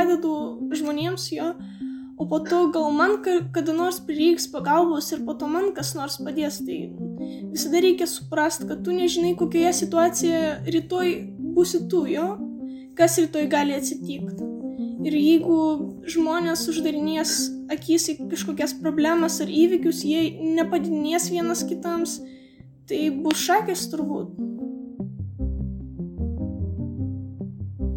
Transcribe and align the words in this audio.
padedu 0.00 0.34
žmonėms 0.72 1.28
jo, 1.36 1.52
o 2.20 2.26
po 2.28 2.40
to 2.44 2.66
gal 2.72 2.90
man 2.92 3.18
kada 3.24 3.72
nors 3.76 4.00
prireiks 4.04 4.48
pagalbos 4.52 5.12
ir 5.12 5.24
po 5.24 5.36
to 5.36 5.48
man 5.48 5.70
kas 5.76 5.94
nors 5.96 6.18
padės. 6.20 6.60
Tai 6.64 6.78
visada 7.52 7.80
reikia 7.80 8.08
suprasti, 8.08 8.68
kad 8.68 8.84
tu 8.84 8.96
nežinai, 8.96 9.36
kokioje 9.40 9.72
situacijoje 9.84 10.74
rytoj 10.76 11.14
būsi 11.56 11.84
tu 11.92 12.04
jo, 12.10 12.28
kas 12.98 13.16
rytoj 13.22 13.48
gali 13.52 13.76
atsitikti. 13.76 14.48
Ir 15.00 15.16
jeigu 15.16 15.56
žmonės 16.12 16.66
uždarinės 16.68 17.32
akis 17.72 18.10
į 18.12 18.16
kažkokias 18.34 18.76
problemas 18.82 19.40
ar 19.40 19.48
įvykius, 19.48 20.04
jie 20.04 20.26
nepadinės 20.58 21.30
vienas 21.32 21.64
kitams, 21.64 22.18
tai 22.90 23.06
bus 23.24 23.40
šakės 23.48 23.88
turbūt. 23.92 24.36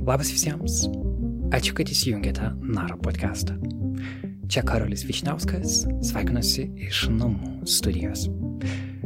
Labas 0.07 0.31
visiems. 0.31 0.85
Ačiū, 1.53 1.75
kad 1.77 1.85
įsijungėte 1.85 2.47
Naro 2.65 2.95
podcastą. 2.97 3.53
Čia 4.49 4.65
Karolis 4.65 5.05
Višniauskas, 5.05 5.85
sveikinuosi 6.01 6.65
iš 6.87 7.13
namų 7.13 7.61
studijos. 7.69 8.25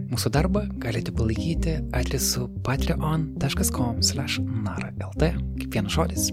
Mūsų 0.07 0.31
darbą 0.31 0.63
galite 0.79 1.11
palaikyti 1.11 1.83
adresu 1.91 2.47
patreon.com/nara.lt, 2.63 5.23
kaip 5.59 5.69
vienas 5.75 5.91
žodis, 5.97 6.31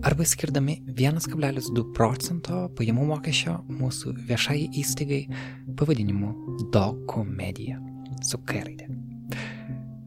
arba 0.00 0.24
skirdami 0.24 0.80
1,2 0.96 1.92
procento 1.92 2.72
pajamų 2.80 3.04
mokesčio 3.12 3.68
mūsų 3.68 4.24
viešai 4.24 4.72
įstaigai 4.80 5.28
pavadinimu 5.76 6.32
Dokumedija 6.72 7.76
su 8.24 8.40
kairaidė. 8.48 8.88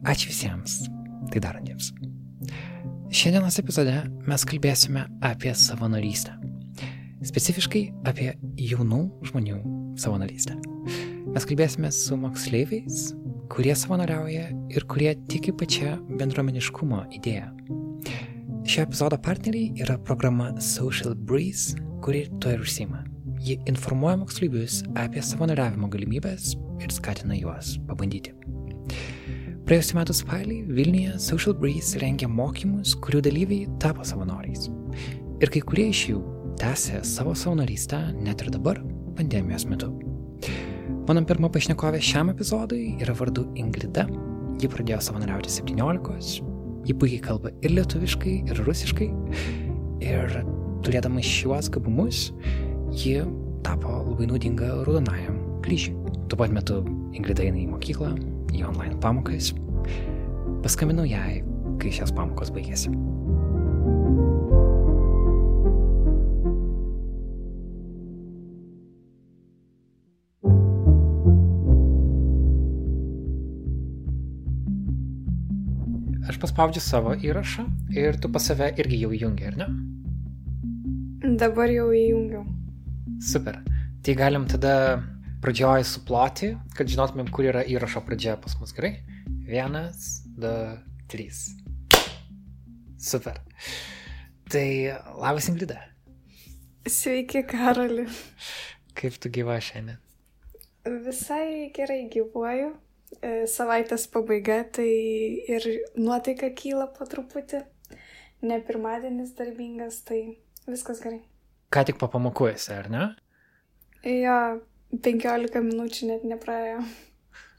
Ačiū 0.02 0.34
visiems 0.34 0.90
tai 1.30 1.38
darantiems. 1.46 1.94
Šiandienos 3.08 3.56
epizode 3.56 3.94
mes 4.28 4.42
kalbėsime 4.44 5.06
apie 5.24 5.54
savanorystę. 5.56 6.34
Specifiškai 7.24 7.80
apie 8.04 8.34
jaunų 8.60 8.98
žmonių 9.30 9.56
savanorystę. 9.96 10.58
Mes 11.32 11.46
kalbėsime 11.48 11.88
su 11.94 12.18
moksleiviais, 12.20 13.14
kurie 13.48 13.72
savanoriauja 13.80 14.50
ir 14.76 14.86
kurie 14.92 15.14
tiki 15.32 15.56
pačią 15.56 15.96
bendruomeniškumo 16.20 17.06
idėją. 17.16 17.48
Šio 18.68 18.84
epizodo 18.84 19.16
partneriai 19.24 19.72
yra 19.80 19.96
programa 20.04 20.52
Social 20.60 21.16
Breeze, 21.16 21.80
kuri 22.04 22.26
to 22.44 22.52
ir 22.52 22.60
užsima. 22.60 23.06
Ji 23.40 23.56
informuoja 23.72 24.20
moksleivius 24.20 24.82
apie 25.00 25.24
savanoriavimo 25.24 25.88
galimybės 25.88 26.58
ir 26.84 26.92
skatina 26.92 27.40
juos 27.40 27.78
pabandyti. 27.88 28.37
Praėjusiu 29.68 29.98
metu 29.98 30.14
spalį 30.16 30.54
Vilniuje 30.72 31.18
Social 31.20 31.52
Breeze 31.52 31.98
rengė 32.00 32.24
mokymus, 32.32 32.94
kurių 33.04 33.18
dalyviai 33.26 33.66
tapo 33.82 34.00
savanoriais. 34.00 34.70
Ir 35.44 35.50
kai 35.52 35.60
kurie 35.60 35.84
iš 35.90 36.00
jų 36.08 36.20
tęsė 36.56 37.02
savo 37.04 37.34
savanorystę 37.36 37.98
net 38.16 38.40
ir 38.40 38.48
dabar, 38.54 38.80
pandemijos 39.18 39.66
metu. 39.68 39.90
Mano 41.10 41.20
pirma 41.28 41.50
pašnekovė 41.52 42.00
šiam 42.00 42.32
epizodui 42.32 42.94
yra 43.04 43.12
vardu 43.18 43.44
Ingrida. 43.60 44.06
Ji 44.56 44.72
pradėjo 44.72 45.02
savanoriauti 45.04 45.52
17, 45.58 46.40
ji 46.88 46.96
puikiai 46.96 47.26
kalba 47.28 47.52
ir 47.60 47.76
lietuviškai, 47.76 48.38
ir 48.48 48.64
rusiškai. 48.64 49.10
Ir 50.08 50.34
turėdama 50.80 51.20
šiuos 51.20 51.68
gabumus, 51.76 52.30
ji 53.04 53.20
tapo 53.68 54.00
labai 54.00 54.32
naudinga 54.32 54.78
Raudonajam 54.88 55.60
kryžiui. 55.68 56.16
Tuo 56.32 56.40
pat 56.40 56.56
metu 56.56 56.80
Ingrida 57.12 57.44
eina 57.44 57.66
į 57.66 57.68
mokyklą, 57.76 58.16
į 58.54 58.64
online 58.68 58.98
pamokas. 59.02 59.52
Paskambinau 60.64 61.06
jai, 61.08 61.40
kai 61.80 61.92
šios 61.94 62.12
pamokos 62.14 62.52
baigėsi. 62.54 62.92
Aš 76.28 76.36
paspaudžiu 76.42 76.82
savo 76.84 77.14
įrašą 77.16 77.64
ir 77.96 78.18
tu 78.20 78.28
pas 78.32 78.44
save 78.44 78.68
irgi 78.76 78.98
jau 79.00 79.14
įjungi, 79.16 79.46
ar 79.48 79.56
ne? 79.62 79.68
Dabar 81.38 81.70
jau 81.72 81.88
įjungiau. 81.94 82.44
Super. 83.24 83.62
Tai 84.04 84.14
galim 84.14 84.44
tada 84.46 84.74
pradžioj 85.42 85.84
suploti, 85.86 86.52
kad 86.76 86.90
žinotumėm, 86.90 87.30
kur 87.34 87.46
yra 87.48 87.62
įrašo 87.66 88.02
pradžia 88.06 88.36
pas 88.40 88.56
mus 88.60 88.74
gerai. 88.76 88.98
Vienas, 89.48 90.22
du, 90.38 90.50
trys. 91.10 91.46
Super. 92.98 93.38
Tai 94.50 94.66
labas 95.20 95.48
Ingrida. 95.48 95.78
Sveiki, 96.88 97.44
Karoli. 97.48 98.06
Kaip 98.98 99.18
tu 99.22 99.30
gyva 99.32 99.58
šiandien? 99.62 100.00
Visai 101.04 101.68
gerai 101.76 102.06
gyvuoju. 102.12 102.72
E, 103.24 103.30
savaitės 103.48 104.06
pabaiga, 104.12 104.62
tai 104.72 104.88
ir 105.48 105.64
nuotaika 105.96 106.50
kyla 106.56 106.88
po 106.96 107.06
truputį. 107.08 107.62
Ne 108.48 108.58
pirmadienis 108.64 109.32
darbingas, 109.38 110.02
tai 110.08 110.38
viskas 110.68 111.00
gerai. 111.04 111.22
Ką 111.72 111.84
tik 111.88 112.00
esi, 112.00 112.72
ar 112.72 112.90
ne? 112.90 113.04
Jo, 114.04 114.60
15 114.94 115.62
minučių 115.64 116.08
net 116.08 116.24
nepraėjo. 116.28 116.80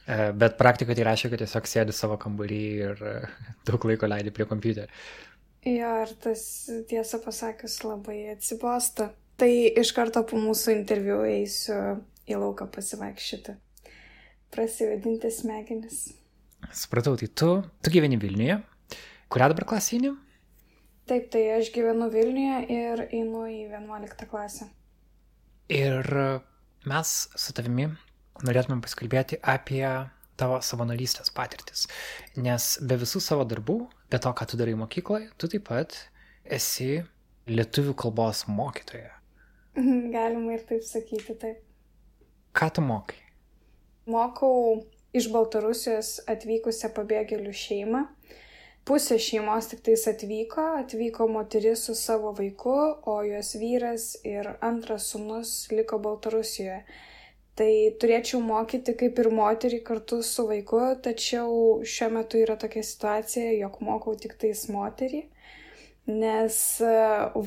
E, 0.10 0.32
bet 0.34 0.58
praktikoje 0.58 0.98
tai 0.98 1.06
reiškia, 1.06 1.30
kad 1.34 1.44
tiesiog 1.44 1.68
sėdi 1.70 1.94
savo 1.94 2.18
kambarį 2.22 2.62
ir 2.88 3.02
e, 3.06 3.16
daug 3.70 3.84
laiko 3.86 4.10
leidi 4.10 4.34
prie 4.34 4.48
kompiuterio. 4.50 4.90
Jo, 5.68 5.92
ir 6.06 6.14
tas 6.24 6.42
tiesą 6.90 7.20
pasakius 7.22 7.82
labai 7.84 8.22
atsibosta. 8.34 9.12
Tai 9.40 9.50
iš 9.80 9.92
karto 9.96 10.24
po 10.28 10.40
mūsų 10.40 10.74
interviu 10.80 11.20
eisiu 11.28 12.00
į 12.30 12.40
lauką 12.40 12.70
pasivaikščioti. 12.74 13.56
Prasivadinti 14.56 15.30
smegenis. 15.32 16.08
Supratau, 16.76 17.14
tai 17.20 17.30
tu, 17.30 17.52
tu 17.84 17.94
gyveni 17.94 18.18
Vilniuje. 18.20 18.58
Kurią 19.30 19.52
dabar 19.52 19.68
klasinį? 19.70 20.16
Taip, 21.10 21.30
tai 21.34 21.44
aš 21.60 21.70
gyvenu 21.76 22.10
Vilniuje 22.14 22.60
ir 22.74 23.06
einu 23.08 23.46
į 23.46 23.60
11 23.70 24.26
klasę. 24.32 24.72
Ir 25.70 26.10
mes 26.88 27.14
su 27.36 27.54
tavimi 27.56 27.90
norėtumėm 28.46 28.82
pasikalbėti 28.84 29.40
apie 29.44 29.84
tavo 30.40 30.60
savanorystės 30.64 31.32
patirtis. 31.36 31.88
Nes 32.40 32.72
be 32.80 32.96
visų 33.02 33.22
savo 33.24 33.46
darbų, 33.48 33.82
be 34.12 34.20
to, 34.24 34.32
ką 34.32 34.48
tu 34.48 34.60
darai 34.60 34.78
mokykloje, 34.80 35.32
tu 35.38 35.50
taip 35.52 35.68
pat 35.68 35.98
esi 36.46 37.02
lietuvių 37.50 37.96
kalbos 38.00 38.46
mokytoja. 38.48 39.12
Galima 40.16 40.56
ir 40.56 40.64
taip 40.70 40.86
sakyti, 40.88 41.36
taip. 41.42 41.60
Ką 42.56 42.70
tu 42.76 42.84
mokai? 42.86 43.20
Mokau 44.10 44.80
iš 45.14 45.28
Baltarusijos 45.34 46.16
atvykusią 46.30 46.90
pabėgėlių 46.96 47.54
šeimą 47.54 48.06
pusė 48.88 49.20
šeimos 49.22 49.70
tik 49.72 49.84
tais 49.86 50.06
atvyko, 50.10 50.64
atvyko 50.84 51.28
moteris 51.32 51.86
su 51.88 51.96
savo 51.98 52.32
vaiku, 52.38 52.76
o 53.06 53.20
jos 53.28 53.54
vyras 53.62 54.10
ir 54.28 54.56
antras 54.66 55.10
sunus 55.14 55.54
liko 55.74 56.00
Baltarusijoje. 56.02 56.84
Tai 57.60 57.72
turėčiau 58.00 58.40
mokyti 58.40 58.96
kaip 59.02 59.18
ir 59.20 59.28
moterį 59.36 59.82
kartu 59.88 60.22
su 60.24 60.46
vaiku, 60.48 60.80
tačiau 61.04 61.82
šiuo 61.84 62.08
metu 62.16 62.40
yra 62.40 62.56
tokia 62.62 62.86
situacija, 62.88 63.52
jog 63.60 63.82
mokau 63.84 64.16
tik 64.16 64.38
tais 64.40 64.62
moterį, 64.72 65.26
nes 66.08 66.56
e, 66.80 66.94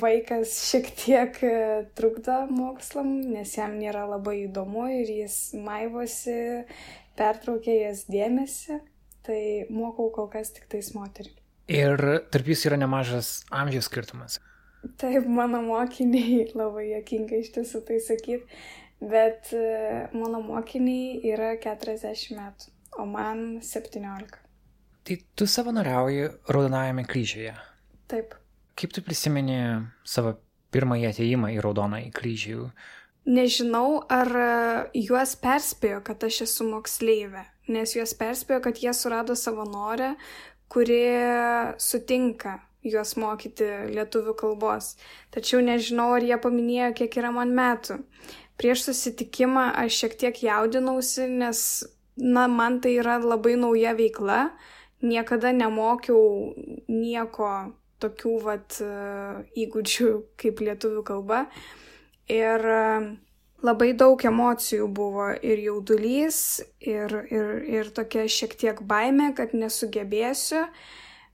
vaikas 0.04 0.58
šiek 0.68 0.92
tiek 1.00 1.40
e, 1.48 1.56
trukdo 1.96 2.42
mokslam, 2.52 3.14
nes 3.32 3.56
jam 3.56 3.80
nėra 3.80 4.04
labai 4.12 4.42
įdomu 4.44 4.84
ir 5.00 5.16
jis 5.22 5.38
maivosi, 5.56 6.38
pertraukia 7.16 7.80
jas 7.86 8.04
dėmesį 8.12 8.82
tai 9.26 9.40
mokau 9.70 10.10
kol 10.14 10.28
kas 10.32 10.52
tik 10.56 10.68
tais 10.72 10.92
moterį. 10.96 11.32
Ir 11.72 12.00
tarp 12.32 12.48
jūsų 12.50 12.72
yra 12.72 12.78
nemažas 12.82 13.42
amžiaus 13.54 13.86
skirtumas. 13.88 14.40
Taip, 14.98 15.26
mano 15.30 15.62
mokiniai 15.62 16.48
labai 16.58 16.88
jokinga 16.90 17.38
iš 17.38 17.52
tiesų 17.54 17.84
tai 17.86 18.00
sakyti, 18.02 18.62
bet 19.00 19.52
e, 19.54 20.08
mano 20.16 20.42
mokiniai 20.42 21.20
yra 21.32 21.54
40 21.62 22.34
metų, 22.38 22.72
o 22.98 23.06
man 23.06 23.60
17. 23.62 24.40
Tai 25.02 25.18
tu 25.34 25.46
savanoriauji 25.50 26.28
Raudonajame 26.50 27.06
kryžiuje. 27.06 27.54
Taip. 28.10 28.34
Kaip 28.78 28.94
tu 28.94 29.02
prisimeni 29.06 29.58
savo 30.06 30.36
pirmąjį 30.74 31.08
ateimą 31.10 31.50
į 31.54 31.62
Raudonąjį 31.64 32.12
kryžių? 32.16 32.66
Nežinau, 33.26 34.02
ar 34.10 34.34
e, 34.34 34.52
juos 35.06 35.36
perspėjo, 35.38 36.02
kad 36.06 36.24
aš 36.26 36.44
esu 36.48 36.66
moksleivė 36.66 37.46
nes 37.70 37.94
juos 37.94 38.14
perspėjo, 38.18 38.60
kad 38.64 38.78
jie 38.80 38.92
surado 38.96 39.36
savanorę, 39.38 40.14
kuri 40.72 41.02
sutinka 41.80 42.58
juos 42.82 43.14
mokyti 43.20 43.68
lietuvių 43.94 44.34
kalbos. 44.38 44.96
Tačiau 45.34 45.62
nežinau, 45.62 46.10
ar 46.16 46.24
jie 46.26 46.38
paminėjo, 46.42 46.92
kiek 46.98 47.18
yra 47.20 47.30
man 47.34 47.52
metų. 47.54 48.00
Prieš 48.58 48.88
susitikimą 48.88 49.70
aš 49.84 50.00
šiek 50.02 50.16
tiek 50.18 50.42
jaudinausi, 50.44 51.28
nes, 51.30 51.60
na, 52.18 52.48
man 52.50 52.80
tai 52.82 52.96
yra 52.98 53.20
labai 53.22 53.54
nauja 53.60 53.94
veikla. 53.98 54.48
Niekada 55.02 55.50
nemokiau 55.54 56.54
nieko 56.90 57.52
tokių 58.02 58.34
vat 58.42 58.78
e, 58.82 58.90
įgūdžių 59.64 60.10
kaip 60.38 60.62
lietuvių 60.62 61.02
kalba. 61.06 61.46
Ir 62.30 62.66
labai 63.62 63.92
daug 63.98 64.22
emocijų 64.26 64.88
buvo 64.94 65.30
ir 65.42 65.62
jaudulys, 65.62 66.60
ir, 66.80 67.14
ir, 67.30 67.50
ir 67.66 67.90
tokia 67.94 68.26
šiek 68.30 68.54
tiek 68.58 68.82
baime, 68.86 69.32
kad 69.38 69.54
nesugebėsiu, 69.54 70.66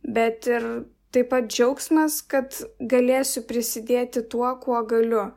bet 0.05 0.49
ir 0.49 0.67
taip 1.14 1.31
pat 1.32 1.49
džiaugsmas, 1.49 2.20
kad 2.29 2.56
galėsiu 2.81 3.44
prisidėti 3.49 4.25
tuo, 4.29 4.50
kuo 4.61 4.82
galiu. 4.88 5.31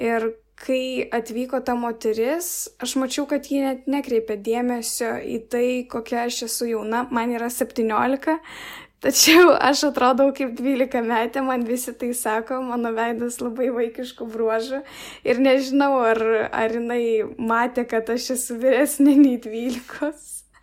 Ir 0.00 0.32
kai 0.62 1.08
atvyko 1.12 1.60
ta 1.66 1.74
moteris, 1.76 2.70
aš 2.80 2.94
mačiau, 3.00 3.26
kad 3.28 3.48
ji 3.50 3.60
net 3.64 3.88
nekreipia 3.90 4.38
dėmesio 4.40 5.16
į 5.20 5.38
tai, 5.52 5.66
kokia 5.90 6.26
aš 6.28 6.44
esu 6.46 6.70
jauna, 6.70 7.04
man 7.12 7.34
yra 7.34 7.50
17, 7.52 8.38
tačiau 9.02 9.52
aš 9.54 9.86
atrodau 9.90 10.30
kaip 10.36 10.54
12 10.58 11.02
metė, 11.06 11.42
man 11.44 11.66
visi 11.68 11.94
tai 11.98 12.12
sako, 12.16 12.60
mano 12.66 12.92
veidas 12.96 13.40
labai 13.42 13.70
vaikiškų 13.74 14.28
bruožų 14.32 14.82
ir 15.28 15.42
nežinau, 15.42 15.96
ar, 16.12 16.22
ar 16.50 16.76
jinai 16.78 17.02
matė, 17.38 17.86
kad 17.88 18.10
aš 18.14 18.32
esu 18.36 18.58
vyresnė 18.62 19.16
nei 19.18 19.36
12. 19.42 20.12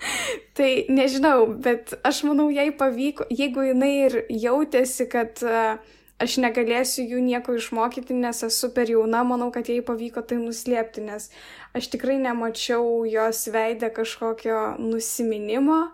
tai 0.57 0.71
nežinau, 0.89 1.45
bet 1.59 1.97
aš 2.07 2.24
manau, 2.27 2.50
jai 2.53 2.69
pavyko, 2.71 3.27
jeigu 3.30 3.69
jinai 3.71 3.94
ir 4.07 4.19
jautėsi, 4.31 5.09
kad 5.12 5.44
uh, 5.44 5.80
aš 6.19 6.38
negalėsiu 6.44 7.06
jų 7.07 7.21
nieko 7.24 7.56
išmokyti, 7.57 8.15
nes 8.18 8.44
esu 8.45 8.69
per 8.75 8.91
jauna, 8.91 9.24
manau, 9.27 9.50
kad 9.56 9.69
jai 9.71 9.80
pavyko 9.86 10.24
tai 10.27 10.39
nuslėpti, 10.41 11.03
nes 11.07 11.30
aš 11.77 11.91
tikrai 11.95 12.19
nemačiau 12.21 13.06
jos 13.07 13.45
veidę 13.53 13.91
kažkokio 13.95 14.75
nusiminimo 14.83 15.86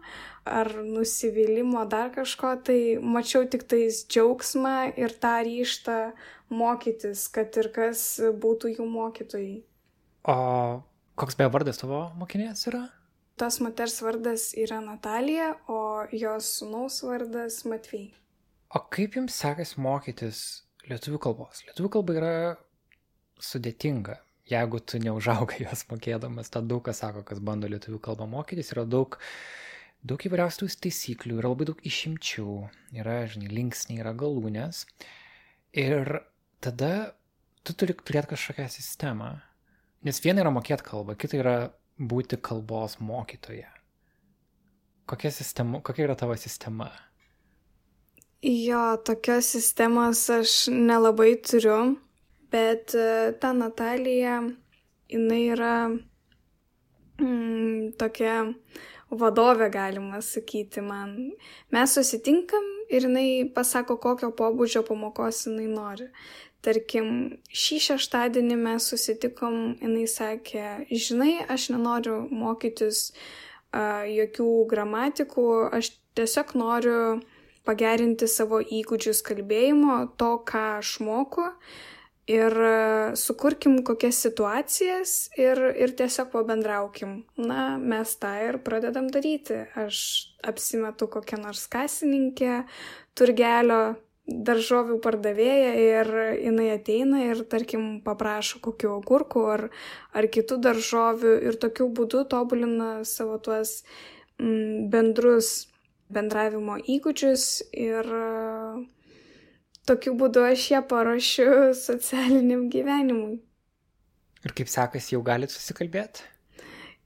ar 0.45 0.69
nusivylimų, 0.85 1.83
dar 1.89 2.11
kažko, 2.13 2.53
tai 2.65 2.79
mačiau 3.01 3.45
tik 3.49 3.65
tais 3.69 4.03
džiaugsmą 4.05 4.93
ir 5.01 5.13
tą 5.21 5.37
ryštą 5.47 5.99
mokytis, 6.53 7.25
kad 7.33 7.55
ir 7.57 7.71
kas 7.73 8.03
būtų 8.41 8.75
jų 8.77 8.85
mokytojai. 8.89 9.55
O 10.29 10.37
koks 11.17 11.37
be 11.39 11.49
vardas 11.49 11.81
tavo 11.81 12.05
mokinės 12.19 12.67
yra? 12.69 12.85
Tas 13.35 13.57
moters 13.59 13.97
vardas 13.99 14.53
yra 14.55 14.77
Natalija, 14.79 15.55
o 15.67 16.05
jos 16.15 16.53
sunaus 16.61 17.01
vardas 17.03 17.65
Matvei. 17.67 18.13
O 18.75 18.79
kaip 18.91 19.17
jums 19.17 19.35
sekasi 19.41 19.81
mokytis 19.81 20.39
lietuvių 20.87 21.19
kalbos? 21.25 21.65
Lietuvių 21.67 21.91
kalba 21.97 22.15
yra 22.15 22.31
sudėtinga. 23.43 24.21
Jeigu 24.45 24.79
tu 24.79 25.01
neužaugai 25.01 25.63
jos 25.65 25.83
mokėdamas, 25.89 26.51
tad 26.53 26.69
daug 26.69 26.83
kas 26.85 27.01
sako, 27.01 27.25
kas 27.27 27.41
bando 27.43 27.67
lietuvių 27.71 27.99
kalbą 28.07 28.27
mokytis, 28.29 28.71
yra 28.75 28.85
daug, 28.87 29.17
daug 30.05 30.21
įvairiausių 30.27 30.69
taisyklių, 30.85 31.39
yra 31.41 31.51
labai 31.51 31.67
daug 31.71 31.81
išimčių, 31.85 32.49
yra, 32.99 33.19
žinai, 33.31 33.49
linksniai, 33.51 34.01
yra 34.03 34.13
galūnės. 34.17 34.83
Ir 35.75 36.19
tada 36.63 36.91
tu 37.65 37.73
turi 37.73 37.95
turėti 37.97 38.33
kažkokią 38.35 38.67
sistemą. 38.71 39.31
Nes 40.05 40.21
viena 40.21 40.43
yra 40.43 40.53
mokėti 40.53 40.85
kalbą, 40.85 41.15
kita 41.17 41.39
yra 41.41 41.55
būti 41.97 42.37
kalbos 42.37 42.99
mokytoje. 43.01 43.67
Kokia, 45.09 45.31
sistema, 45.33 45.81
kokia 45.85 46.07
yra 46.07 46.15
tavo 46.17 46.35
sistema? 46.37 46.89
Jo, 48.45 48.97
tokios 49.05 49.47
sistemos 49.55 50.21
aš 50.29 50.67
nelabai 50.69 51.35
turiu, 51.41 51.95
bet 52.53 52.93
e, 52.93 53.33
ta 53.41 53.53
Natalija, 53.57 54.41
jinai 55.09 55.41
yra 55.55 55.75
mm, 57.25 57.93
tokia 57.99 58.37
vadovė, 59.09 59.69
galima 59.73 60.21
sakyti 60.21 60.83
man. 60.85 61.15
Mes 61.73 61.93
susitinkam 61.97 62.65
ir 62.89 63.07
jinai 63.07 63.29
pasako, 63.55 63.97
kokio 64.01 64.31
pobūdžio 64.35 64.85
pamokos 64.87 65.45
jinai 65.47 65.69
nori. 65.71 66.09
Tarkim, 66.65 67.09
šį 67.53 67.77
šeštadienį 67.89 68.55
mes 68.57 68.87
susitikom, 68.89 69.75
jinai 69.83 70.07
sakė, 70.09 70.87
žinai, 70.89 71.35
aš 71.51 71.67
nenoriu 71.75 72.23
mokytis 72.33 73.11
uh, 73.11 74.05
jokių 74.09 74.49
gramatikų, 74.71 75.45
aš 75.77 75.91
tiesiog 76.17 76.55
noriu 76.57 76.99
pagerinti 77.65 78.27
savo 78.29 78.61
įgūdžius 78.61 79.21
kalbėjimo, 79.25 79.99
to, 80.17 80.31
ką 80.47 80.65
aš 80.79 80.99
moku. 81.05 81.49
Ir 82.25 82.55
e, 82.57 83.15
sukurkim 83.21 83.83
kokias 83.85 84.17
situacijas 84.25 85.11
ir, 85.37 85.59
ir 85.77 85.91
tiesiog 85.97 86.31
pabendraukim. 86.33 87.19
Na, 87.37 87.75
mes 87.77 88.15
tą 88.17 88.31
ir 88.47 88.57
pradedam 88.65 89.11
daryti. 89.13 89.59
Aš 89.77 89.99
apsimetu 90.41 91.05
kokią 91.11 91.37
nors 91.43 91.67
kasininkę, 91.69 92.63
turgelio, 93.13 93.83
daržovių 94.25 94.97
pardavėja 95.03 95.75
ir 95.77 96.09
jinai 96.47 96.71
ateina 96.73 97.21
ir, 97.27 97.43
tarkim, 97.49 97.99
paprašo 98.05 98.57
kokiu 98.63 98.95
agurku 98.95 99.45
ar, 99.51 99.67
ar 100.17 100.25
kitų 100.25 100.57
daržovių 100.65 101.35
ir 101.45 101.59
tokiu 101.61 101.91
būdu 101.93 102.25
tobulina 102.31 103.03
savo 103.05 103.37
tuos 103.37 103.83
mm, 104.41 104.89
bendrus 104.89 105.67
bendravimo 106.09 106.79
įgūdžius 106.81 107.45
ir 107.73 108.09
tokiu 109.89 110.15
būdu 110.19 110.45
aš 110.49 110.69
ją 110.73 110.81
paruošiu 110.89 111.73
socialiniam 111.77 112.67
gyvenimui. 112.73 113.39
Ir 114.45 114.53
kaip 114.57 114.69
sekasi, 114.69 115.15
jau 115.15 115.23
galit 115.25 115.53
susikalbėti? 115.53 116.25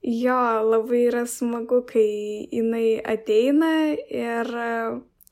Jo, 0.04 0.36
labai 0.64 1.02
yra 1.10 1.26
smagu, 1.28 1.82
kai 1.88 2.48
jinai 2.48 3.00
ateina 3.04 3.70
ir 4.08 4.52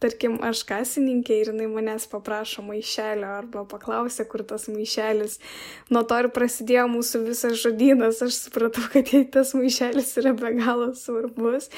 tarkim, 0.02 0.36
aš 0.44 0.62
kasininkė 0.68 1.40
ir 1.40 1.50
jinai 1.52 1.66
manęs 1.70 2.06
paprašo 2.10 2.62
maišelio 2.66 3.28
arba 3.40 3.64
paklausė, 3.68 4.26
kur 4.30 4.44
tas 4.46 4.68
maišelis. 4.70 5.38
Nuo 5.94 6.04
to 6.08 6.20
ir 6.22 6.30
prasidėjo 6.34 6.86
mūsų 6.92 7.22
visas 7.26 7.58
žodynas. 7.62 8.22
Aš 8.24 8.40
supratau, 8.44 8.84
kad 8.92 9.12
jai 9.14 9.24
tas 9.34 9.54
maišelis 9.58 10.14
yra 10.22 10.34
be 10.38 10.54
galo 10.58 10.92
svarbus, 10.98 11.70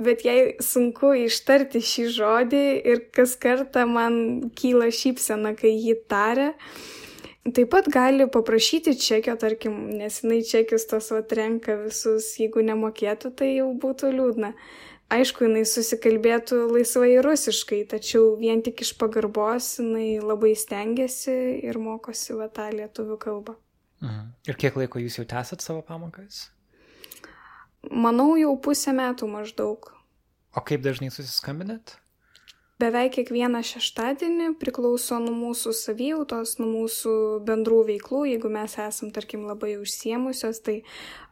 bet 0.00 0.24
jai 0.26 0.56
sunku 0.64 1.12
ištarti 1.26 1.84
šį 1.84 2.06
žodį 2.18 2.66
ir 2.92 3.06
kas 3.16 3.36
kartą 3.40 3.86
man 3.90 4.20
kyla 4.56 4.88
šypsena, 4.94 5.56
kai 5.58 5.76
jį 5.76 5.98
taria. 6.08 6.54
Taip 7.46 7.68
pat 7.70 7.86
gali 7.92 8.24
paprašyti 8.26 8.96
čekio, 8.98 9.36
tarkim, 9.38 9.74
nes 10.00 10.16
jinai 10.24 10.40
čekius 10.42 10.88
tos 10.90 11.12
atrenka 11.14 11.76
visus, 11.84 12.32
jeigu 12.40 12.64
nemokėtų, 12.66 13.30
tai 13.38 13.52
jau 13.52 13.68
būtų 13.84 14.10
liūdna. 14.16 14.50
Aišku, 15.06 15.44
jinai 15.46 15.62
susikalbėtų 15.68 16.64
laisvai 16.74 17.12
rusiškai, 17.22 17.84
tačiau 17.92 18.32
vien 18.40 18.58
tik 18.66 18.82
iš 18.82 18.96
pagarbos 18.98 19.76
jinai 19.78 20.18
labai 20.18 20.56
stengiasi 20.58 21.36
ir 21.62 21.78
mokosi 21.78 22.34
va 22.34 22.48
tą 22.50 22.66
lietuvių 22.74 23.18
kalbą. 23.22 23.54
Mhm. 24.02 24.32
Ir 24.50 24.58
kiek 24.58 24.76
laiko 24.76 25.00
jūs 25.00 25.20
jau 25.20 25.26
tęsat 25.28 25.62
savo 25.62 25.84
pamokas? 25.86 26.48
Manau, 27.86 28.34
jau 28.34 28.50
pusę 28.58 28.90
metų 28.96 29.30
maždaug. 29.30 29.92
O 30.56 30.62
kaip 30.64 30.82
dažnai 30.82 31.12
susiskambinat? 31.14 31.94
Beveik 32.80 33.14
kiekvieną 33.16 33.62
šeštadienį 33.64 34.50
priklauso 34.60 35.18
nuo 35.22 35.34
mūsų 35.36 35.72
savijautos, 35.76 36.56
nuo 36.60 36.68
mūsų 36.72 37.12
bendrų 37.48 37.82
veiklų. 37.90 38.22
Jeigu 38.32 38.50
mes 38.52 38.76
esam, 38.82 39.12
tarkim, 39.14 39.46
labai 39.48 39.76
užsiemusios, 39.80 40.60
tai 40.66 40.78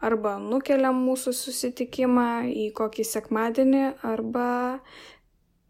arba 0.04 0.36
nukeliam 0.42 1.02
mūsų 1.04 1.34
susitikimą 1.36 2.28
į 2.48 2.68
kokį 2.76 3.06
sekmadienį, 3.10 3.82
arba 4.06 4.48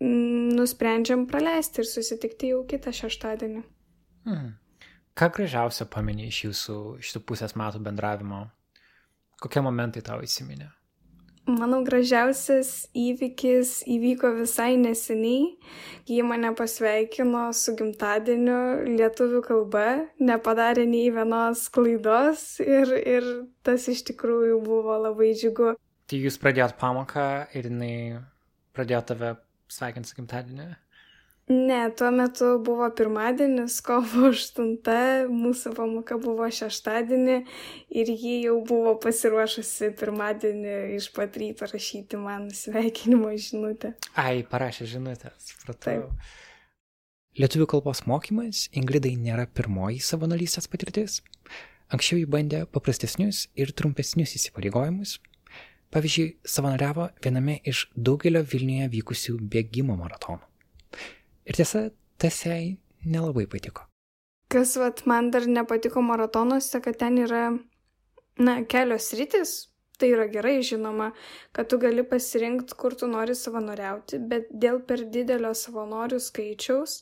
mm, 0.03 0.55
nusprendžiam 0.61 1.27
praleisti 1.31 1.83
ir 1.83 1.91
susitikti 1.91 2.55
jau 2.55 2.63
kitą 2.71 2.95
šeštadienį. 2.95 3.65
Hmm. 4.29 4.55
Ką 5.15 5.31
gražiausia 5.31 5.87
paminė 5.91 6.31
iš 6.31 6.41
jūsų 6.49 6.79
šitų 7.03 7.27
pusės 7.29 7.55
metų 7.59 7.83
bendravimo? 7.87 8.47
Kokie 9.43 9.63
momentai 9.63 10.03
tau 10.07 10.23
įsiminė? 10.25 10.71
Manau, 11.45 11.83
gražiausias 11.85 12.87
įvykis 12.97 13.83
įvyko 13.93 14.31
visai 14.39 14.79
neseniai. 14.81 15.51
Ji 16.09 16.23
mane 16.25 16.55
pasveikino 16.57 17.51
su 17.53 17.75
gimtadieniu 17.77 18.87
lietuvių 18.89 19.43
kalba, 19.45 19.85
nepadarė 20.25 20.87
nei 20.89 21.11
vienos 21.13 21.67
klaidos 21.75 22.47
ir, 22.65 22.95
ir 22.97 23.29
tas 23.61 23.85
iš 23.93 24.07
tikrųjų 24.09 24.63
buvo 24.65 24.97
labai 25.03 25.35
džiugu. 25.37 25.75
Tai 26.09 26.23
jūs 26.25 26.41
pradėjot 26.41 26.79
pamoką 26.81 27.27
ir 27.53 27.69
jinai 27.69 27.95
pradėjo 28.73 29.03
tave 29.13 29.35
sveikinti 29.69 30.09
su 30.09 30.17
gimtadieniu? 30.23 30.73
Ne, 31.49 31.91
tuo 31.93 32.09
metu 32.11 32.47
buvo 32.65 32.87
pirmadienis, 32.97 33.77
kovo 33.85 34.29
8, 34.33 35.27
mūsų 35.29 35.75
pamoka 35.77 36.17
buvo 36.21 36.47
šeštadienį 36.49 37.35
ir 38.01 38.13
ji 38.13 38.39
jau 38.47 38.55
buvo 38.65 38.95
pasiruošusi 39.03 39.91
pirmadienį 39.99 40.77
iš 40.97 41.11
pat 41.13 41.37
ryto 41.37 41.69
rašyti 41.69 42.17
man 42.17 42.49
sveikinimo 42.49 43.35
žinutę. 43.37 43.93
Ai, 44.17 44.41
parašė 44.49 44.89
žinutę, 44.95 45.35
supratau. 45.37 46.09
Taip. 46.09 46.33
Lietuvių 47.35 47.67
kalbos 47.75 48.05
mokymas 48.09 48.69
Ingridai 48.79 49.13
nėra 49.21 49.45
pirmoji 49.51 50.01
savanorystės 50.07 50.71
patirtis. 50.71 51.19
Anksčiau 51.93 52.23
jį 52.23 52.31
bandė 52.31 52.63
paprastesnius 52.73 53.49
ir 53.59 53.75
trumpesnius 53.77 54.33
įsipareigojimus. 54.39 55.19
Pavyzdžiui, 55.93 56.31
savanoriavo 56.49 57.11
viename 57.21 57.61
iš 57.69 57.85
daugelio 57.95 58.41
Vilniuje 58.49 58.89
vykusių 58.97 59.37
bėgimo 59.53 60.01
maratonų. 60.01 60.54
Ir 61.45 61.59
tiesa, 61.59 61.89
tas 62.19 62.41
jai 62.47 62.79
nelabai 63.05 63.47
patiko. 63.51 63.85
Kas 64.53 64.77
vat, 64.81 65.05
man 65.11 65.31
dar 65.35 65.47
nepatiko 65.51 66.03
maratonuose, 66.05 66.81
kad 66.85 66.99
ten 67.01 67.19
yra, 67.21 67.45
na, 68.39 68.59
kelios 68.71 69.13
rytis. 69.19 69.55
Tai 69.95 70.09
yra 70.11 70.25
gerai 70.27 70.57
žinoma, 70.67 71.13
kad 71.55 71.69
tu 71.71 71.79
gali 71.79 72.03
pasirinkti, 72.03 72.75
kur 72.75 72.97
tu 72.99 73.07
nori 73.07 73.37
savanoriauti, 73.39 74.19
bet 74.31 74.49
dėl 74.51 74.81
per 74.89 75.05
didelio 75.15 75.53
savanorių 75.55 76.19
skaičiaus 76.19 76.97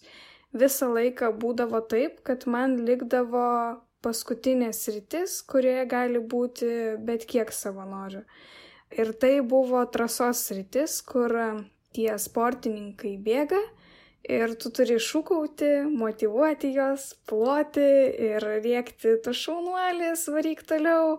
visą 0.53 0.91
laiką 0.93 1.31
būdavo 1.41 1.81
taip, 1.89 2.21
kad 2.29 2.45
man 2.45 2.77
likdavo 2.85 3.47
paskutinės 4.05 4.83
rytis, 4.93 5.39
kurioje 5.49 5.87
gali 5.89 6.21
būti 6.35 6.69
bet 7.07 7.25
kiek 7.31 7.53
savanorių. 7.55 8.21
Ir 8.93 9.15
tai 9.17 9.39
buvo 9.41 9.81
trasos 9.89 10.45
rytis, 10.53 10.99
kur 11.01 11.33
tie 11.97 12.11
sportininkai 12.21 13.15
bėga 13.25 13.61
ir 14.29 14.55
tu 14.61 14.71
turi 14.75 14.99
šūkauti, 15.03 15.71
motivuoti 15.99 16.71
juos, 16.77 17.13
ploti 17.29 17.85
ir 18.31 18.45
rėkti, 18.63 19.17
tu 19.25 19.35
šaunuolis, 19.35 20.25
varyk 20.31 20.63
toliau. 20.69 21.19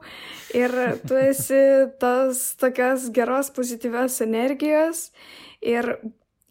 Ir 0.55 0.73
tu 1.07 1.17
esi 1.19 1.61
tos 1.99 2.43
tokios 2.61 3.09
geros 3.15 3.51
pozityvios 3.55 4.21
energijos. 4.25 5.09
Ir 5.61 5.97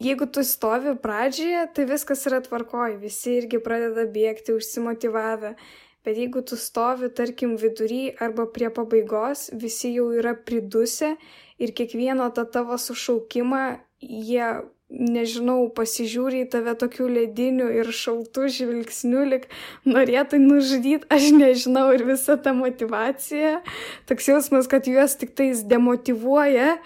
jeigu 0.03 0.27
tu 0.27 0.45
stovi 0.45 0.97
pradžioje, 1.01 1.69
tai 1.75 1.87
viskas 1.89 2.27
yra 2.29 2.43
tvarkoj, 2.45 2.99
visi 3.01 3.39
irgi 3.41 3.63
pradeda 3.63 4.05
bėgti, 4.11 4.57
užsimotivavę. 4.57 5.57
Bet 6.03 6.19
jeigu 6.19 6.43
tu 6.43 6.59
stovi, 6.59 7.13
tarkim, 7.15 7.55
vidury 7.57 8.11
arba 8.21 8.49
prie 8.51 8.73
pabaigos, 8.75 9.53
visi 9.55 9.93
jau 9.95 10.09
yra 10.11 10.35
pridusę 10.35 11.15
ir 11.63 11.73
kiekvieno 11.79 12.27
tą 12.35 12.43
tavo 12.51 12.75
sušaukimą 12.75 13.63
jie, 14.03 14.49
nežinau, 14.93 15.67
pasižiūri 15.75 16.45
į 16.45 16.51
tave 16.53 16.75
tokių 16.79 17.09
ledinių 17.17 17.71
ir 17.81 17.89
šaltų 17.97 18.49
žvilgsnių, 18.57 19.25
lik 19.31 19.49
norėtų 19.89 20.41
nužudyti, 20.43 21.09
aš 21.13 21.31
nežinau, 21.37 21.89
ir 21.97 22.05
visa 22.09 22.37
ta 22.37 22.53
motivacija, 22.57 23.63
toks 24.11 24.29
jausmas, 24.29 24.69
kad 24.71 24.91
juos 24.91 25.17
tik 25.21 25.35
tais 25.39 25.65
demotivuoja 25.65 26.77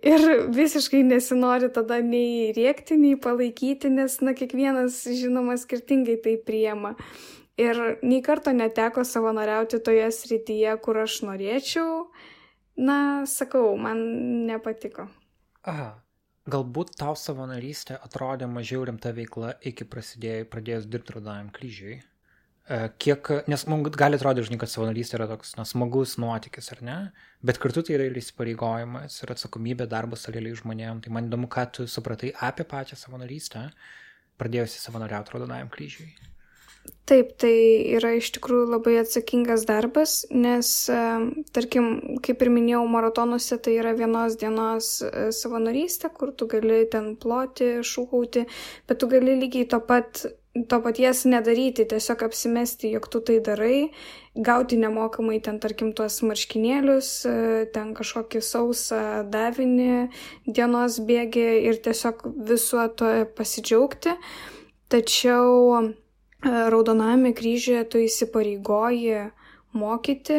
Ir 0.00 0.22
visiškai 0.48 1.02
nesinori 1.04 1.68
tada 1.76 1.98
nei 2.00 2.54
rėkti, 2.56 2.96
nei 2.96 3.18
palaikyti, 3.20 3.90
nes, 3.92 4.14
na, 4.24 4.32
kiekvienas, 4.32 5.02
žinoma, 5.04 5.58
skirtingai 5.60 6.16
tai 6.24 6.38
priema. 6.40 6.94
Ir 7.60 7.76
nei 8.00 8.22
karto 8.24 8.54
neteko 8.56 9.04
savanoriauti 9.04 9.82
toje 9.84 10.06
srityje, 10.16 10.78
kur 10.80 11.02
aš 11.02 11.20
norėčiau. 11.28 12.06
Na, 12.80 13.26
sakau, 13.28 13.74
man 13.76 14.00
nepatiko. 14.48 15.10
Aha. 15.68 15.90
Galbūt 16.50 16.94
tau 17.00 17.16
savanorystė 17.18 17.98
atrodė 18.00 18.48
mažiau 18.50 18.84
rimta 18.88 19.12
veikla 19.16 19.54
iki 19.70 19.86
prasidėjai, 19.88 20.46
pradėjus 20.52 20.88
dirbti 20.90 21.16
Rudajam 21.16 21.50
kryžiui. 21.54 21.98
E, 22.70 22.78
kiek, 23.02 23.30
nes 23.50 23.64
mums 23.70 23.96
gali 23.98 24.18
atrodyti, 24.18 24.46
žinai, 24.48 24.60
kad 24.62 24.72
savanorystė 24.72 25.18
yra 25.18 25.28
toks 25.32 25.56
na, 25.58 25.66
smagus 25.68 26.16
nuotykis, 26.22 26.70
ar 26.76 26.82
ne? 26.86 26.96
Bet 27.46 27.60
kartu 27.62 27.82
tai 27.86 27.96
yra 27.98 28.08
ir 28.08 28.18
įsipareigojimas, 28.20 29.20
ir 29.24 29.34
atsakomybė 29.34 29.88
darbas 29.90 30.28
alėliai 30.30 30.58
žmonėm. 30.62 31.04
Tai 31.04 31.14
man 31.16 31.30
įdomu, 31.30 31.50
ką 31.50 31.66
tu 31.76 31.86
supratai 31.90 32.32
apie 32.48 32.66
pačią 32.70 32.98
savanorystę, 33.00 33.68
pradėjusi 34.40 34.82
savanoriauti 34.84 35.34
Raudonajam 35.34 35.72
kryžiui. 35.74 36.12
Taip, 37.10 37.32
tai 37.42 37.54
yra 37.96 38.12
iš 38.14 38.28
tikrųjų 38.36 38.68
labai 38.70 38.92
atsakingas 39.00 39.64
darbas, 39.66 40.12
nes, 40.30 40.68
tarkim, 41.56 41.88
kaip 42.22 42.44
ir 42.44 42.50
minėjau, 42.54 42.84
maratonuose 42.86 43.58
tai 43.58 43.74
yra 43.80 43.96
vienos 43.98 44.36
dienos 44.38 44.90
e, 45.02 45.30
savanorystė, 45.34 46.12
kur 46.14 46.30
tu 46.38 46.46
gali 46.52 46.84
ten 46.92 47.16
ploti, 47.18 47.80
šūkauti, 47.82 48.44
bet 48.86 49.02
tu 49.02 49.10
gali 49.10 49.34
lygiai 49.40 49.66
to 49.72 49.80
pat 49.88 50.22
to 50.70 50.78
paties 50.82 51.22
nedaryti, 51.30 51.86
tiesiog 51.90 52.24
apsimesti, 52.26 52.90
jog 52.94 53.06
tu 53.10 53.20
tai 53.26 53.38
darai, 53.46 53.90
gauti 54.34 54.78
nemokamai 54.80 55.38
ten, 55.42 55.60
tarkim, 55.62 55.92
tuos 55.94 56.20
marškinėlius, 56.26 57.10
e, 57.26 57.34
ten 57.74 57.90
kažkokį 57.98 58.42
sausą 58.42 59.02
davinį 59.30 60.10
dienos 60.46 60.98
bėgį 61.06 61.48
ir 61.70 61.82
tiesiog 61.82 62.22
visuo 62.50 62.86
to 62.98 63.12
pasidžiaugti. 63.38 64.14
Tačiau 64.90 65.90
Raudoname 66.44 67.34
kryžiuje 67.36 67.84
tu 67.84 67.98
įsipareigoji 68.00 69.30
mokyti, 69.76 70.38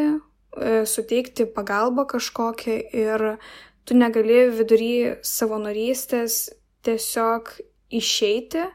e, 0.58 0.86
suteikti 0.86 1.46
pagalbą 1.46 2.08
kažkokią 2.10 2.77
ir 2.93 3.38
tu 3.86 3.93
negali 3.93 4.50
vidury 4.50 5.17
savanorystės 5.22 6.50
tiesiog 6.81 7.53
išeiti, 7.93 8.65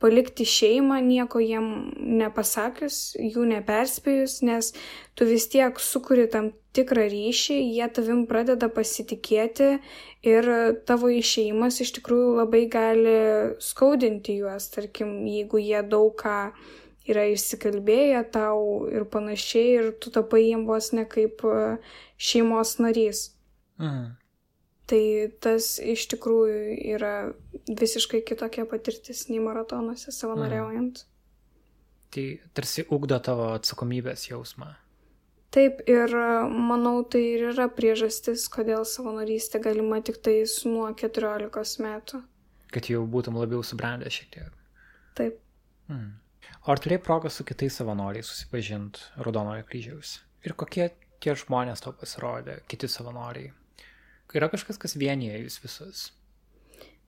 palikti 0.00 0.46
šeimą, 0.48 0.98
nieko 1.04 1.42
jiem 1.42 1.66
nepasakius, 2.20 3.14
jų 3.20 3.44
neperspėjus, 3.52 4.40
nes 4.46 4.72
tu 5.14 5.28
vis 5.28 5.46
tiek 5.52 5.76
sukuri 5.80 6.26
tam 6.32 6.50
tikrą 6.76 7.06
ryšį, 7.12 7.56
jie 7.76 7.88
tavim 7.92 8.24
pradeda 8.30 8.70
pasitikėti 8.72 9.72
ir 10.26 10.50
tavo 10.88 11.10
išeimas 11.12 11.80
iš 11.84 11.96
tikrųjų 11.98 12.36
labai 12.40 12.64
gali 12.72 13.16
skaudinti 13.62 14.38
juos, 14.40 14.70
tarkim, 14.72 15.20
jeigu 15.28 15.60
jie 15.62 15.82
daug 15.82 16.14
ką 16.20 16.38
yra 17.10 17.26
išsikalbėję 17.32 18.22
tau 18.32 18.86
ir 18.92 19.04
panašiai, 19.10 19.68
ir 19.80 19.92
tu 20.00 20.12
tapai 20.14 20.46
jiem 20.46 20.64
vos 20.68 20.92
ne 20.96 21.04
kaip 21.10 21.44
šeimos 22.20 22.78
narys. 22.82 23.30
Mhm. 23.80 24.19
Tai 24.90 25.02
tas 25.38 25.76
iš 25.78 26.08
tikrųjų 26.10 26.76
yra 26.96 27.14
visiškai 27.68 28.24
kitokia 28.26 28.66
patirtis 28.66 29.28
nei 29.30 29.38
maratonuose 29.42 30.10
savanoriaujant. 30.14 31.04
Mm. 31.04 31.10
Tai 32.10 32.24
tarsi 32.58 32.82
ugdo 32.90 33.20
tavo 33.22 33.52
atsakomybės 33.54 34.26
jausmą. 34.32 34.72
Taip, 35.54 35.82
ir 35.90 36.14
manau, 36.50 37.02
tai 37.10 37.22
ir 37.36 37.48
yra 37.52 37.66
priežastis, 37.74 38.46
kodėl 38.50 38.84
savanorystė 38.86 39.58
galima 39.62 39.98
tik 40.02 40.20
tais 40.22 40.60
nuo 40.66 40.86
14 40.94 41.82
metų. 41.86 42.20
Kad 42.70 42.90
jau 42.90 43.02
būtum 43.10 43.38
labiau 43.38 43.62
subrendęs 43.66 44.14
šiek 44.14 44.28
tiek. 44.34 44.58
Taip. 45.18 45.38
Hmm. 45.90 46.18
O 46.62 46.70
ar 46.74 46.82
turėjai 46.82 47.02
progą 47.02 47.30
su 47.34 47.46
kitais 47.46 47.78
savanoriais 47.80 48.30
susipažinti 48.30 49.22
Raudonojo 49.22 49.66
kryžiaus? 49.66 50.20
Ir 50.46 50.54
kokie 50.58 50.86
tie 51.22 51.34
žmonės 51.38 51.82
tau 51.82 51.94
pasirodė, 51.98 52.60
kiti 52.70 52.90
savanoriai? 52.90 53.50
Yra 54.36 54.50
kažkas, 54.52 54.78
kas 54.78 54.94
vienyje 54.98 55.40
jūs 55.42 55.58
visus? 55.62 56.02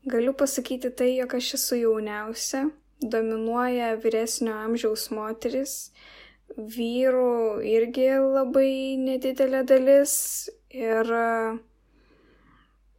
Galiu 0.02 0.32
pasakyti 0.34 0.90
tai, 0.90 1.12
jog 1.20 1.36
aš 1.38 1.52
esu 1.58 1.78
jauniausia, 1.78 2.64
dominuoja 3.02 3.92
vyresnio 4.02 4.56
amžiaus 4.64 5.10
moteris, 5.14 5.76
vyrų 6.56 7.62
irgi 7.64 8.08
labai 8.18 8.96
nedidelė 8.98 9.62
dalis 9.68 10.14
ir 10.74 11.12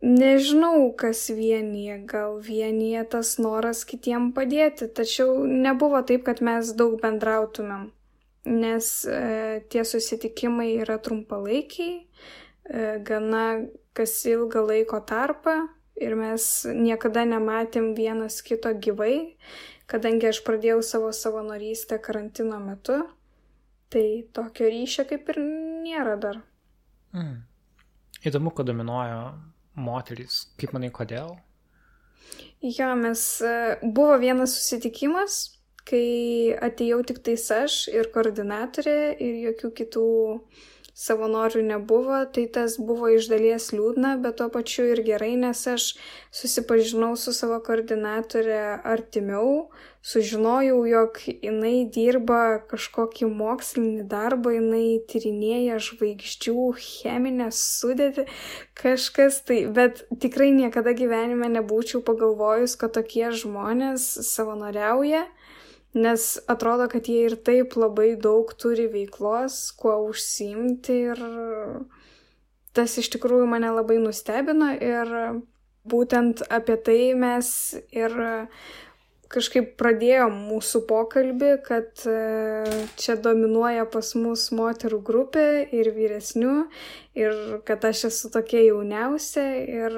nežinau, 0.04 0.88
kas 1.00 1.26
vienyje, 1.32 2.00
gal 2.08 2.40
vienyje 2.44 3.04
tas 3.16 3.36
noras 3.44 3.84
kitiem 3.88 4.32
padėti, 4.36 4.88
tačiau 4.88 5.44
nebuvo 5.48 6.00
taip, 6.08 6.24
kad 6.28 6.40
mes 6.40 6.72
daug 6.80 6.96
bendrautumėm, 7.04 7.90
nes 8.48 8.90
e, 9.08 9.20
tie 9.72 9.84
susitikimai 9.88 10.74
yra 10.84 10.98
trumpalaikiai, 11.04 12.00
e, 12.00 12.43
gana 12.70 13.46
kas 13.94 14.26
ilgą 14.26 14.64
laiko 14.68 15.00
tarpą 15.06 15.68
ir 16.00 16.16
mes 16.18 16.66
niekada 16.66 17.26
nematėm 17.28 17.94
vienas 17.98 18.42
kito 18.46 18.72
gyvai, 18.74 19.36
kadangi 19.90 20.30
aš 20.32 20.42
pradėjau 20.48 20.82
savo 20.86 21.12
savanorystę 21.14 22.00
karantino 22.02 22.60
metu, 22.64 23.04
tai 23.94 24.26
tokio 24.34 24.70
ryšio 24.74 25.06
kaip 25.10 25.30
ir 25.34 25.42
nėra 25.86 26.18
dar. 26.18 26.42
Mm. 27.14 27.44
Įdomu, 28.24 28.54
kad 28.56 28.66
dominuoja 28.66 29.34
moteris. 29.76 30.48
Kaip 30.58 30.74
manai, 30.74 30.90
kodėl? 30.96 31.36
Jo, 32.64 32.94
mes 32.96 33.22
buvo 33.84 34.16
vienas 34.22 34.56
susitikimas, 34.56 35.42
kai 35.84 36.56
atėjau 36.64 37.02
tik 37.06 37.20
tais 37.28 37.44
aš 37.52 37.82
ir 37.92 38.08
koordinatorė 38.14 38.96
ir 39.20 39.42
jokių 39.50 39.72
kitų 39.82 40.06
uh, 40.32 40.64
savanorių 40.94 41.64
nebuvo, 41.66 42.20
tai 42.30 42.46
tas 42.54 42.78
buvo 42.78 43.10
iš 43.10 43.28
dalies 43.32 43.72
liūdna, 43.74 44.18
bet 44.22 44.38
tuo 44.38 44.50
pačiu 44.54 44.86
ir 44.92 45.02
gerai, 45.06 45.34
nes 45.42 45.66
aš 45.68 45.88
susipažinau 46.34 47.16
su 47.18 47.34
savo 47.34 47.58
koordinatorė 47.66 48.62
artimiau, 48.86 49.72
sužinojau, 50.06 50.84
jog 50.86 51.18
jinai 51.26 51.88
dirba 51.90 52.60
kažkokį 52.70 53.30
mokslinį 53.34 54.06
darbą, 54.12 54.54
jinai 54.58 55.00
tyrinėja 55.10 55.80
žvaigždžių 55.82 56.68
cheminę 56.78 57.50
sudėtį, 57.56 58.28
kažkas 58.78 59.42
tai, 59.48 59.64
bet 59.74 60.04
tikrai 60.22 60.52
niekada 60.54 60.94
gyvenime 60.94 61.50
nebūčiau 61.58 62.04
pagalvojus, 62.06 62.78
kad 62.78 62.94
tokie 63.00 63.32
žmonės 63.34 64.06
savanoriauja 64.30 65.26
nes 65.94 66.28
atrodo, 66.50 66.88
kad 66.90 67.08
jie 67.10 67.28
ir 67.30 67.36
taip 67.46 67.78
labai 67.78 68.14
daug 68.20 68.50
turi 68.58 68.88
veiklos, 68.92 69.72
kuo 69.78 69.98
užsimti 70.10 71.00
ir 71.14 71.22
tas 72.74 72.98
iš 72.98 73.12
tikrųjų 73.14 73.46
mane 73.50 73.70
labai 73.74 74.00
nustebino 74.02 74.72
ir 74.74 75.14
būtent 75.90 76.42
apie 76.50 76.80
tai 76.82 77.02
mes 77.20 77.50
ir 77.92 78.18
kažkaip 79.34 79.74
pradėjom 79.80 80.36
mūsų 80.50 80.84
pokalbį, 80.90 81.50
kad 81.66 82.04
e, 82.10 82.18
čia 83.02 83.16
dominuoja 83.18 83.88
pas 83.90 84.14
mus 84.20 84.46
moterų 84.54 85.00
grupė 85.06 85.46
ir 85.74 85.90
vyresnių, 85.96 86.54
ir 87.18 87.40
kad 87.68 87.86
aš 87.90 88.08
esu 88.12 88.30
tokia 88.34 88.62
jauniausia, 88.68 89.48
ir 89.66 89.98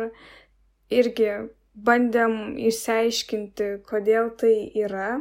irgi 0.94 1.32
bandėm 1.76 2.56
išsiaiškinti, 2.70 3.72
kodėl 3.90 4.32
tai 4.40 4.56
yra. 4.86 5.18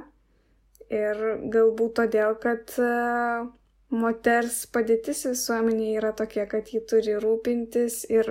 Ir 0.92 1.20
galbūt 1.52 1.94
todėl, 2.00 2.34
kad 2.42 2.74
uh, 2.82 3.46
moters 3.94 4.64
padėtis 4.74 5.24
visuomenėje 5.28 5.98
yra 6.00 6.12
tokia, 6.16 6.46
kad 6.50 6.70
ji 6.72 6.80
turi 6.88 7.16
rūpintis 7.22 8.02
ir 8.10 8.30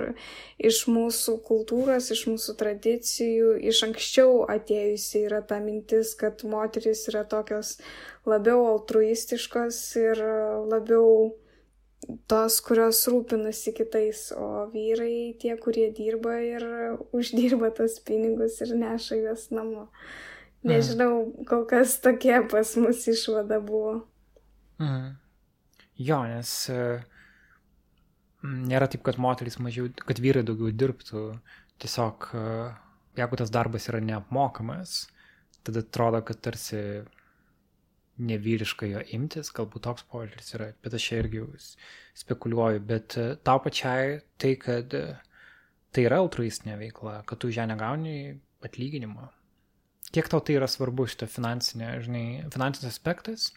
iš 0.58 0.84
mūsų 0.92 1.36
kultūros, 1.46 2.10
iš 2.14 2.26
mūsų 2.30 2.56
tradicijų, 2.60 3.54
iš 3.70 3.84
anksčiau 3.88 4.42
atėjusi 4.54 5.24
yra 5.28 5.40
ta 5.46 5.60
mintis, 5.64 6.14
kad 6.18 6.44
moteris 6.48 7.06
yra 7.12 7.24
tokios 7.28 7.78
labiau 8.28 8.66
altruistiškos 8.72 9.80
ir 10.02 10.20
labiau 10.72 11.32
tos, 12.28 12.60
kurios 12.64 13.00
rūpinasi 13.08 13.72
kitais, 13.78 14.26
o 14.36 14.66
vyrai 14.72 15.32
tie, 15.40 15.54
kurie 15.56 15.88
dirba 15.96 16.36
ir 16.44 16.66
uždirba 17.16 17.72
tos 17.76 17.96
pinigus 18.04 18.60
ir 18.64 18.76
neša 18.76 19.22
juos 19.22 19.48
namo. 19.54 19.88
Mhm. 20.64 20.72
Nežinau, 20.72 21.12
kol 21.44 21.66
kas 21.68 21.98
tokia 22.00 22.40
pas 22.48 22.76
mus 22.80 23.04
išvada 23.10 23.60
buvo. 23.60 23.98
Mhm. 24.80 25.10
Jo, 26.00 26.22
nes 26.26 26.52
e, 26.72 26.78
nėra 28.42 28.88
taip, 28.90 29.04
kad 29.06 29.20
moteris 29.20 29.60
mažiau, 29.62 29.90
kad 30.08 30.18
vyrai 30.24 30.42
daugiau 30.46 30.72
dirbtų. 30.72 31.26
Tiesiog, 31.84 32.30
e, 32.32 32.46
jeigu 33.20 33.38
tas 33.38 33.52
darbas 33.52 33.90
yra 33.92 34.00
neapmokamas, 34.00 35.04
tada 35.66 35.84
atrodo, 35.84 36.22
kad 36.24 36.40
tarsi 36.48 36.80
nevyriškai 38.24 38.92
jo 38.92 39.04
imtis, 39.18 39.52
galbūt 39.52 39.84
toks 39.84 40.06
požiūris 40.08 40.54
yra, 40.56 40.72
bet 40.82 40.96
aš 40.96 41.10
irgi 41.18 41.44
spekuliuoju, 42.24 42.82
bet 42.88 43.18
e, 43.20 43.28
tau 43.44 43.60
pačiai 43.60 44.20
tai, 44.40 44.56
kad 44.64 44.96
tai 45.94 46.08
yra 46.08 46.24
altruistinė 46.24 46.80
veikla, 46.80 47.20
kad 47.28 47.38
tu 47.38 47.52
už 47.52 47.60
ją 47.60 47.68
negauni 47.70 48.40
atlyginimo. 48.64 49.28
Kiek 50.14 50.28
tau 50.30 50.42
tai 50.44 50.58
yra 50.60 50.68
svarbu 50.70 51.08
šitą 51.10 51.26
finansinę, 51.30 51.96
žinai, 52.04 52.26
finansinis 52.54 52.92
aspektas, 52.92 53.48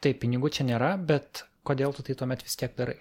tai 0.00 0.14
pinigų 0.16 0.48
čia 0.56 0.64
nėra, 0.64 0.94
bet 0.96 1.44
kodėl 1.68 1.92
tu 1.96 2.04
tai 2.06 2.16
tuomet 2.16 2.44
vis 2.44 2.56
tiek 2.60 2.72
darai? 2.78 2.96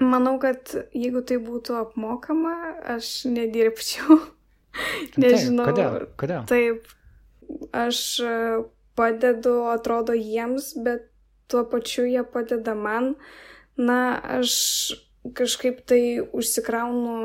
Manau, 0.00 0.38
kad 0.40 0.72
jeigu 0.96 1.20
tai 1.28 1.36
būtų 1.44 1.76
apmokama, 1.84 2.54
aš 2.96 3.28
nedirbčiau. 3.28 4.16
Nežinau. 5.20 5.66
Taip, 5.68 5.76
kodėl? 5.76 6.08
kodėl? 6.22 6.44
Taip, 6.48 6.90
aš 7.76 8.00
e, 8.24 8.34
padedu, 8.98 9.54
atrodo, 9.70 10.16
jiems, 10.16 10.72
bet 10.82 11.10
tuo 11.50 11.66
pačiu 11.68 12.06
jie 12.08 12.22
padeda 12.24 12.74
man. 12.78 13.14
Na, 13.76 14.16
aš 14.40 14.54
kažkaip 15.36 15.82
tai 15.88 16.02
užsikraunu 16.32 17.16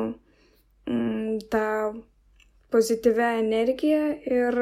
mm, 0.89 1.39
tą 1.53 1.65
pozityvę 2.75 3.31
energiją 3.39 4.03
ir 4.39 4.61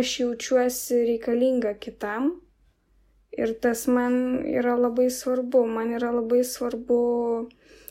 aš 0.00 0.16
jaučiuosi 0.22 1.04
reikalinga 1.10 1.74
kitam 1.86 2.32
Ir 3.34 3.50
tas 3.58 3.86
man 3.90 4.14
yra 4.46 4.76
labai 4.78 5.08
svarbu. 5.10 5.64
Man 5.66 5.90
yra 5.96 6.12
labai 6.14 6.44
svarbu 6.46 6.98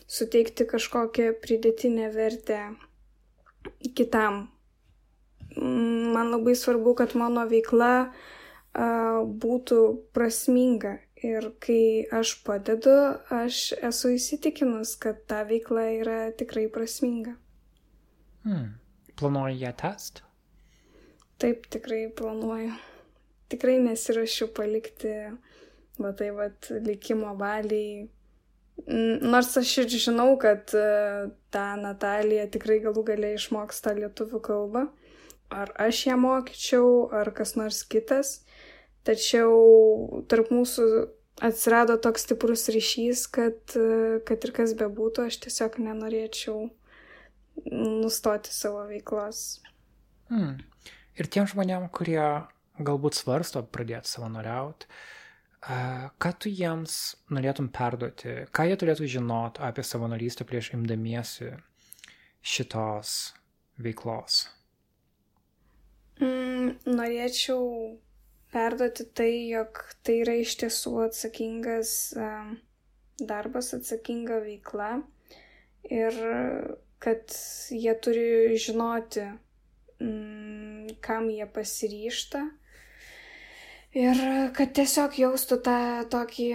suteikti 0.07 0.67
kažkokią 0.69 1.33
pridėtinę 1.43 2.07
vertę 2.13 2.59
kitam. 3.97 4.45
Man 5.57 6.31
labai 6.31 6.55
svarbu, 6.55 6.93
kad 7.01 7.15
mano 7.19 7.43
veikla 7.49 7.91
būtų 9.43 9.81
prasminga. 10.15 10.99
Ir 11.23 11.49
kai 11.63 12.03
aš 12.11 12.33
padedu, 12.43 12.93
aš 13.31 13.59
esu 13.89 14.11
įsitikinus, 14.15 14.95
kad 14.99 15.21
ta 15.27 15.43
veikla 15.47 15.85
yra 15.99 16.17
tikrai 16.35 16.65
prasminga. 16.71 17.37
Hmm. 18.43 18.73
Planuoji 19.19 19.61
ją 19.65 19.73
tęsti? 19.83 20.25
Taip, 21.41 21.67
tikrai 21.73 22.07
planuoju 22.15 22.73
tikrai 23.53 23.77
nesirašiau 23.83 24.49
palikti, 24.57 25.13
va 26.01 26.11
tai 26.17 26.31
va, 26.35 26.49
likimo 26.85 27.33
valiai. 27.39 28.07
Nors 29.21 29.51
aš 29.59 29.71
ir 29.83 29.95
žinau, 30.01 30.33
kad 30.41 30.73
e, 30.73 30.85
ta 31.53 31.65
Natalija 31.77 32.47
tikrai 32.53 32.79
galų 32.81 33.03
galiai 33.11 33.37
išmoks 33.37 33.83
tą 33.85 33.93
lietuvių 33.99 34.41
kalbą. 34.47 34.87
Ar 35.53 35.69
aš 35.85 36.07
ją 36.07 36.17
mokyčiau, 36.17 36.87
ar 37.13 37.29
kas 37.37 37.53
nors 37.59 37.83
kitas. 37.85 38.39
Tačiau 39.05 40.23
tarp 40.31 40.49
mūsų 40.55 40.87
atsirado 41.43 41.99
toks 42.01 42.25
stiprus 42.25 42.65
ryšys, 42.73 43.27
kad, 43.35 43.61
e, 43.77 44.23
kad 44.25 44.47
ir 44.47 44.55
kas 44.57 44.73
bebūtų, 44.79 45.27
aš 45.29 45.43
tiesiog 45.45 45.77
nenorėčiau 45.83 46.71
nustoti 47.71 48.53
savo 48.53 48.85
veiklos. 48.89 49.61
Hmm. 50.31 50.57
Ir 51.19 51.29
tiem 51.29 51.47
žmonėm, 51.49 51.89
kurie 51.93 52.23
galbūt 52.81 53.17
svarsto 53.19 53.61
pradėti 53.63 54.09
savanoriauti, 54.09 54.87
ką 56.19 56.31
tu 56.41 56.51
jiems 56.51 56.95
norėtum 57.31 57.69
perduoti, 57.71 58.47
ką 58.51 58.65
jie 58.67 58.79
turėtų 58.79 59.09
žinoti 59.17 59.63
apie 59.63 59.85
savanorystę 59.85 60.47
prieš 60.49 60.73
imdamiesi 60.75 61.53
šitos 62.43 63.33
veiklos? 63.79 64.47
Mm, 66.19 66.75
norėčiau 66.89 67.63
perduoti 68.53 69.05
tai, 69.17 69.31
jog 69.53 69.79
tai 70.05 70.19
yra 70.25 70.35
iš 70.41 70.57
tiesų 70.61 70.97
atsakingas 71.07 71.93
darbas, 73.21 73.71
atsakinga 73.77 74.41
veikla 74.43 74.91
ir 75.89 76.19
kad 77.03 77.37
jie 77.69 77.93
turi 77.99 78.57
žinoti, 78.65 79.27
mm, 79.99 80.99
kam 81.03 81.29
jie 81.33 81.47
pasiryšta 81.51 82.43
Ir 83.93 84.17
kad 84.57 84.71
tiesiog 84.73 85.19
jaustų 85.21 85.59
tą 85.61 85.79
tokį 86.09 86.47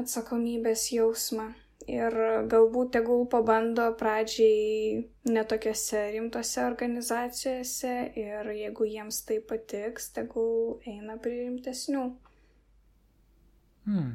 atsakomybės 0.00 0.86
jausmą. 0.94 1.50
Ir 1.88 2.14
galbūt 2.48 2.94
tegul 2.96 3.26
pabando 3.32 3.84
pradžiai 3.96 5.04
netokiose 5.28 6.00
rimtose 6.14 6.64
organizacijose 6.64 7.92
ir 8.16 8.50
jeigu 8.56 8.88
jiems 8.88 9.20
tai 9.28 9.38
patiks, 9.44 10.10
tegul 10.16 10.80
eina 10.88 11.16
prie 11.20 11.44
rimtesnių. 11.44 12.06
Hmm. 13.88 14.10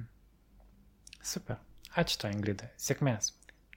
Super. 1.22 1.62
Ačiū 1.94 2.22
to, 2.26 2.34
Ingrida. 2.34 2.74
Sėkmės. 2.78 3.34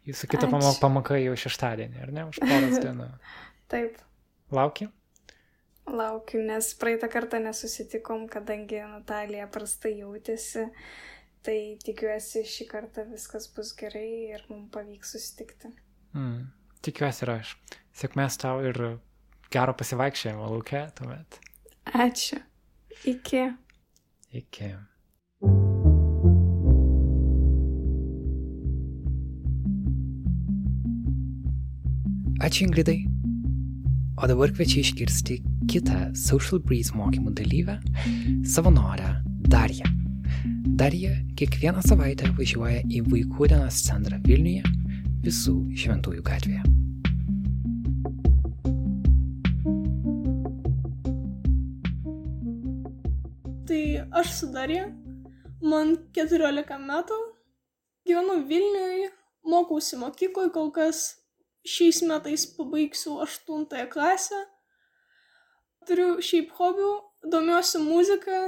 Jūsų 0.06 0.28
kita 0.30 0.48
pamoka 0.80 1.18
jau 1.18 1.34
šeštadienį, 1.38 2.02
ar 2.04 2.12
ne? 2.14 2.26
Už 2.30 2.38
poros 2.42 2.78
dienų. 2.84 3.08
Taip. 3.72 3.98
Laukia? 4.54 4.90
Laukiu, 5.86 6.40
nes 6.42 6.72
praeitą 6.78 7.08
kartą 7.10 7.38
nesusitikom, 7.42 8.26
kadangi 8.30 8.80
Natalija 8.82 9.46
prastai 9.50 9.96
jautėsi. 10.00 10.66
Tai 11.46 11.58
tikiuosi 11.78 12.42
šį 12.42 12.64
kartą 12.66 13.04
viskas 13.06 13.46
bus 13.54 13.70
gerai 13.78 14.34
ir 14.34 14.42
mums 14.50 14.72
pavyks 14.74 15.14
susitikti. 15.14 15.70
Mm, 16.16 16.48
tikiuosi 16.82 17.22
ir 17.22 17.32
aš. 17.36 17.52
Sėkmės 17.94 18.38
tau 18.42 18.58
ir 18.66 18.80
gero 19.54 19.76
pasivaikščiojimo 19.78 20.50
laukia 20.50 20.88
tuomet. 20.98 21.38
Ačiū. 21.94 22.40
Iki. 23.06 23.44
Iki. 24.42 24.72
Ačiū 32.46 32.62
Ingridai. 32.62 33.00
O 34.22 34.26
dabar 34.30 34.52
kviečiu 34.54 34.78
išgirsti 34.84 35.40
kitą 35.66 36.12
Social 36.14 36.60
Breeze 36.62 36.94
mokymų 36.94 37.32
dalyvę- 37.34 37.74
savanorę 38.54 39.08
Dariją. 39.50 39.88
Darija 40.82 41.10
kiekvieną 41.40 41.82
savaitę 41.82 42.30
važiuoja 42.38 42.84
į 42.86 43.02
vaikų 43.10 43.48
dienos 43.50 43.80
centrą 43.88 44.20
Vilniuje 44.28 44.62
visų 45.26 45.56
šventųjų 45.74 46.22
gatvėje. 46.22 46.62
Tai 53.66 53.82
aš 54.22 54.34
su 54.38 54.52
Darija, 54.54 54.86
man 55.60 55.96
14 56.14 56.78
metų, 56.78 57.22
gyvenu 58.06 58.42
Vilniuje, 58.46 59.14
mokausi 59.42 59.96
mokykloje, 59.98 60.54
kol 60.54 60.70
kas 60.70 61.25
šiais 61.66 62.02
metais 62.06 62.46
pabaigsiu 62.56 63.18
aštuntąją 63.24 63.88
klasę. 63.92 64.38
Turiu 65.86 66.16
šiaip 66.22 66.54
hobių, 66.58 66.92
domiuosi 67.30 67.80
muzika, 67.82 68.38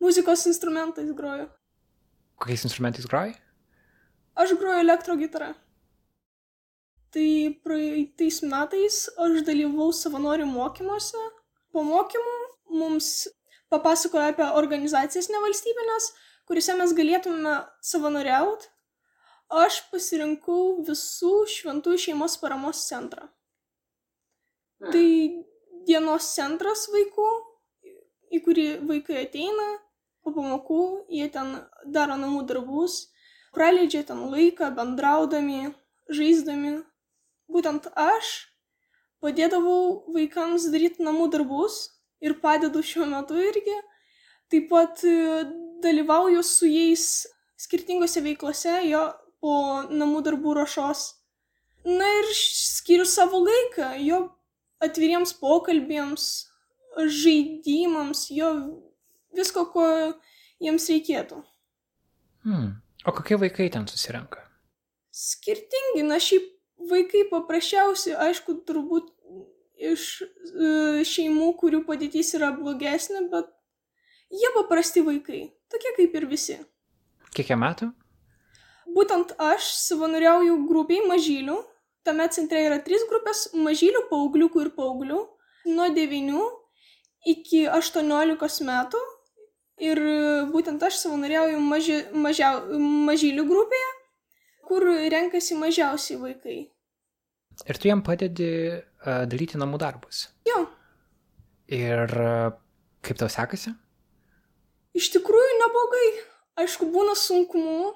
muzikos 0.00 0.46
instrumentais 0.48 1.10
groju. 1.16 1.48
Kokiais 2.40 2.64
instrumentais 2.64 3.08
groji? 3.08 3.34
Aš 4.40 4.54
groju 4.60 4.80
elektro 4.80 5.16
gitarą. 5.20 5.52
Tai 7.10 7.28
praeitais 7.66 8.40
metais 8.46 9.02
aš 9.18 9.42
dalyvau 9.48 9.90
savanorių 9.92 10.46
mokymuose. 10.48 11.20
Po 11.74 11.82
mokymų 11.86 12.36
mums 12.80 13.28
papasakojo 13.70 14.30
apie 14.30 14.46
organizacijas 14.58 15.28
nevalstybinės, 15.30 16.10
kuriuose 16.48 16.76
mes 16.78 16.94
galėtume 16.98 17.56
savanoriauti. 17.92 18.70
Aš 19.50 19.80
pasirinkau 19.90 20.84
visų 20.86 21.44
šventų 21.50 21.96
šeimos 21.98 22.36
paramos 22.38 22.84
centrą. 22.86 23.26
Tai 24.80 25.06
dienos 25.88 26.28
centras 26.36 26.86
vaikų, 26.92 27.30
į 28.30 28.38
kurį 28.44 28.66
vaikai 28.86 29.24
ateina 29.24 29.66
po 30.22 30.30
pamokų, 30.36 30.82
jie 31.10 31.26
ten 31.34 31.56
daro 31.82 32.14
namų 32.20 32.44
darbus, 32.46 33.08
praleidžia 33.56 34.04
ten 34.06 34.22
laiką 34.30 34.70
bendraudami, 34.76 35.72
žaisdami. 36.06 36.78
Būtent 37.50 37.88
aš 37.98 38.30
padėdavau 39.20 40.06
vaikams 40.14 40.68
daryti 40.70 41.02
namų 41.02 41.26
darbus 41.34 41.88
ir 42.22 42.38
padedu 42.38 42.84
šiuo 42.86 43.08
metu 43.10 43.34
irgi. 43.42 43.76
Taip 44.50 44.70
pat 44.70 45.02
dalyvauju 45.82 46.46
su 46.46 46.70
jais 46.70 47.26
skirtingose 47.60 48.22
veiklose 48.24 48.78
jo 48.88 49.02
po 49.40 49.54
namų 49.88 50.22
darbų 50.26 50.54
rašos. 50.60 51.06
Na 51.86 52.06
ir 52.20 52.28
skiriu 52.36 53.06
savo 53.08 53.40
laiką 53.44 53.94
jo 54.04 54.20
atviriems 54.84 55.32
pokalbiems, 55.40 56.26
žaidimams, 56.96 58.26
jo 58.34 58.50
visko, 59.36 59.64
ko 59.72 59.86
jiems 60.60 60.88
reikėtų. 60.92 61.40
Hmm. 62.44 62.70
O 63.06 63.14
kokie 63.16 63.38
vaikai 63.40 63.70
ten 63.72 63.86
susirenka? 63.88 64.42
Skirtingi, 65.10 66.04
na 66.06 66.20
šiaip 66.20 66.48
vaikai 66.90 67.24
paprasčiausi, 67.30 68.12
aišku, 68.16 68.60
turbūt 68.68 69.08
iš 69.80 70.06
e, 70.20 71.04
šeimų, 71.08 71.54
kurių 71.60 71.82
padėtys 71.88 72.34
yra 72.36 72.50
blogesnė, 72.56 73.24
bet 73.32 73.48
jie 74.32 74.52
paprasti 74.56 75.04
vaikai, 75.04 75.46
tokie 75.72 75.94
kaip 75.96 76.16
ir 76.20 76.28
visi. 76.28 76.58
Kiek 77.32 77.52
jie 77.52 77.58
metų? 77.58 77.90
Būtent 78.96 79.36
aš 79.38 79.68
savanoriauju 79.84 80.56
grupiai 80.68 81.04
mažylių, 81.06 81.58
tame 82.06 82.26
centre 82.34 82.64
yra 82.66 82.80
trys 82.82 83.06
grupės- 83.10 83.48
mažylių, 83.66 84.08
paaugliukų 84.10 84.66
ir 84.66 84.70
paauglių, 84.76 85.20
nuo 85.66 85.88
9 85.94 86.42
iki 87.26 87.66
18 87.68 88.64
metų 88.64 89.00
Ir 89.80 89.98
būtent 90.52 90.82
aš 90.84 90.98
savanoriauju 91.00 91.60
maži, 91.64 91.96
mažiau, 92.12 92.60
mažylių 93.08 93.46
grupėje, 93.48 93.92
kur 94.68 94.84
renkasi 95.14 95.56
mažiausiai 95.56 96.18
vaikai. 96.20 96.56
Ir 97.64 97.80
tu 97.80 97.88
jam 97.88 98.02
padedi 98.04 98.50
uh, 98.76 99.24
daryti 99.28 99.60
namų 99.60 99.80
darbus. 99.80 100.26
Jo. 100.48 100.66
Ir 101.72 102.12
uh, 102.12 102.52
kaip 103.06 103.20
tau 103.22 103.30
sekasi? 103.32 103.72
Iš 105.00 105.08
tikrųjų 105.16 105.56
neblogai. 105.62 106.06
Aišku, 106.60 106.90
būna 106.92 107.14
sunkumų, 107.16 107.94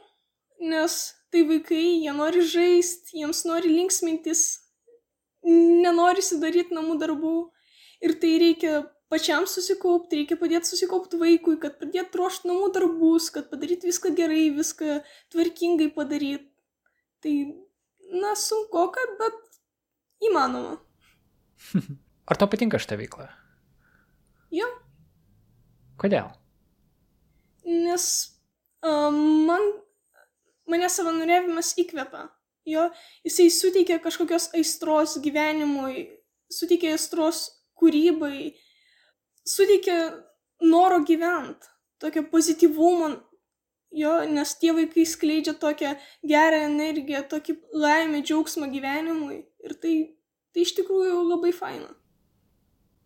nes 0.63 0.99
tai 1.33 1.43
vaikai, 1.49 1.85
jie 2.05 2.13
nori 2.15 2.45
žaisti, 2.47 3.19
jiems 3.21 3.45
nori 3.49 3.73
linksmintis, 3.73 4.45
nenori 5.45 6.25
daryti 6.41 6.77
namų 6.77 6.99
darbų. 7.03 7.37
Ir 8.05 8.15
tai 8.21 8.35
reikia 8.43 8.85
pačiam 9.13 9.47
susikaupti, 9.49 10.21
reikia 10.21 10.37
padėti 10.41 10.71
susikaupti 10.71 11.19
vaikui, 11.21 11.57
kad 11.63 11.79
pradėtų 11.81 12.21
ruošti 12.21 12.51
namų 12.51 12.71
darbus, 12.75 13.31
kad 13.35 13.49
padaryti 13.51 13.89
viską 13.89 14.13
gerai, 14.19 14.49
viską 14.55 15.01
tvarkingai 15.33 15.91
padaryti. 15.95 16.51
Tai, 17.25 17.35
na, 18.21 18.35
sunku, 18.37 18.89
kad, 18.95 19.15
bet 19.21 20.29
įmanoma. 20.29 20.77
Ar 22.31 22.41
tau 22.41 22.49
patinka 22.51 22.81
šitą 22.81 22.99
veiklą? 23.01 23.29
Jo. 24.55 24.69
Kodėl? 26.01 26.31
Nes 27.65 28.07
um, 28.85 29.17
man, 29.49 29.65
mane 30.71 30.89
savanoriavimas 30.91 31.75
įkvepia. 31.81 32.29
Jo, 32.65 32.87
jisai 33.27 33.51
suteikia 33.53 33.99
kažkokios 34.01 34.49
aistros 34.57 35.19
gyvenimui, 35.21 36.07
suteikia 36.49 36.95
aistros 36.95 37.43
kūrybai, 37.77 38.55
suteikia 39.45 39.99
noro 40.65 41.03
gyvent, 41.05 41.69
tokio 42.01 42.25
pozityvumo, 42.33 43.11
jo, 44.01 44.15
nes 44.33 44.55
tie 44.61 44.73
vaikai 44.77 45.05
skleidžia 45.09 45.55
tokią 45.61 45.93
gerą 46.25 46.65
energiją, 46.71 47.21
tokį 47.29 47.59
laimę, 47.85 48.25
džiaugsmą 48.25 48.71
gyvenimui 48.73 49.43
ir 49.45 49.77
tai, 49.83 49.95
tai 50.57 50.65
iš 50.65 50.75
tikrųjų 50.81 51.21
labai 51.29 51.53
faina. 51.53 51.93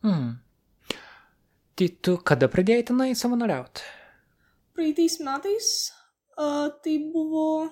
Hmm. 0.06 0.36
Tai 1.78 1.86
tu 2.02 2.18
kada 2.26 2.46
pradėjai 2.50 2.90
tenai 2.92 3.12
savanoriauti? 3.18 3.82
Praeitais 4.78 5.18
metais 5.26 5.72
uh, 6.38 6.68
tai 6.82 6.96
buvo 7.12 7.68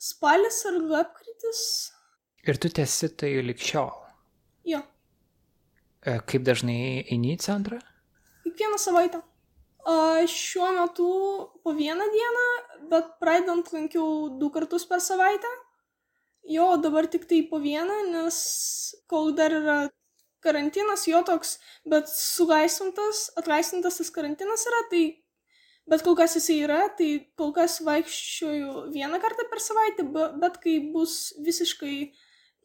spalis 0.00 0.64
ar 0.68 0.80
lapkritis. 0.80 1.60
Ir 2.44 2.60
tu 2.60 2.68
tesi 2.68 3.08
tai 3.16 3.32
likščiol? 3.44 3.92
Jo. 4.68 4.80
E, 6.04 6.18
kaip 6.28 6.44
dažnai 6.44 7.04
eini 7.08 7.34
į 7.36 7.40
centrą? 7.44 7.78
Kiekvieną 8.44 8.80
savaitę. 8.80 9.22
A, 9.84 9.94
šiuo 10.28 10.70
metu 10.76 11.08
po 11.64 11.72
vieną 11.76 12.08
dieną, 12.12 12.44
bet 12.92 13.14
pradedant 13.20 13.68
lankiau 13.72 14.28
du 14.40 14.50
kartus 14.52 14.84
per 14.88 15.00
savaitę. 15.04 15.50
Jo, 16.52 16.74
dabar 16.76 17.08
tik 17.08 17.24
tai 17.28 17.40
po 17.48 17.60
vieną, 17.60 18.02
nes 18.12 18.38
kol 19.08 19.32
dar 19.36 19.52
yra 19.56 19.78
karantinas, 20.44 21.06
jo 21.08 21.22
toks, 21.24 21.56
bet 21.88 22.10
sulaisvintas, 22.12 23.30
atlaisvintas 23.40 23.96
tas 24.00 24.12
karantinas 24.12 24.66
yra, 24.68 24.82
tai 24.90 25.04
bet 25.90 26.04
kol 26.06 26.16
kas 26.18 26.36
jisai 26.38 26.60
yra, 26.66 26.80
tai 26.98 27.08
kol 27.38 27.52
kas 27.56 27.80
vaikščioju 27.84 28.88
vieną 28.94 29.20
kartą 29.22 29.48
per 29.50 29.62
savaitę, 29.62 30.06
bet 30.40 30.60
kai 30.62 30.78
bus 30.94 31.34
visiškai 31.44 31.96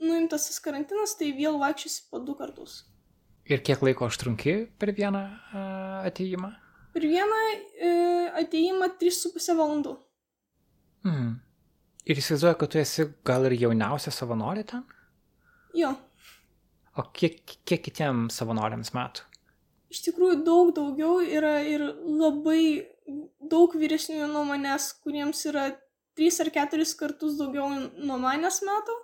nuimtas 0.06 0.48
tas 0.48 0.62
karantinas, 0.64 1.18
tai 1.20 1.34
vėl 1.38 1.60
vaikščiosiu 1.62 2.08
po 2.12 2.24
du 2.24 2.36
kartus. 2.40 2.84
Ir 3.50 3.64
kiek 3.66 3.82
laiko 3.82 4.08
užtrunki 4.08 4.56
per 4.80 4.94
vieną 4.96 5.24
ateimą? 6.06 6.52
Per 6.94 7.06
vieną 7.06 7.40
uh, 7.50 8.28
ateimą 8.42 8.92
3,5 9.02 9.56
valandų. 9.58 9.96
Mm. 11.08 11.32
Ir 12.10 12.22
įsivaizduoju, 12.22 12.58
kad 12.62 12.72
tu 12.74 12.80
esi 12.82 13.06
gal 13.26 13.46
ir 13.50 13.56
jauniausia 13.60 14.14
savanorė 14.14 14.64
ten? 14.70 14.86
Jo. 15.78 15.94
O 16.98 17.06
kiek, 17.14 17.42
kiek 17.70 17.84
kitiem 17.86 18.28
savanoriams 18.34 18.94
metų? 18.96 19.26
Iš 19.90 20.04
tikrųjų 20.06 20.40
daug 20.46 20.72
daugiau 20.78 21.18
yra 21.24 21.60
ir 21.66 21.82
labai 22.06 22.86
daug 23.52 23.76
vyresnių 23.76 24.30
nuo 24.32 24.46
manęs, 24.48 24.92
kuriems 25.04 25.46
yra 25.50 25.70
3 26.20 26.42
ar 26.46 26.54
4 26.62 26.90
kartus 27.00 27.38
daugiau 27.40 27.70
nuo 27.76 28.18
manęs 28.22 28.64
metų. 28.68 28.98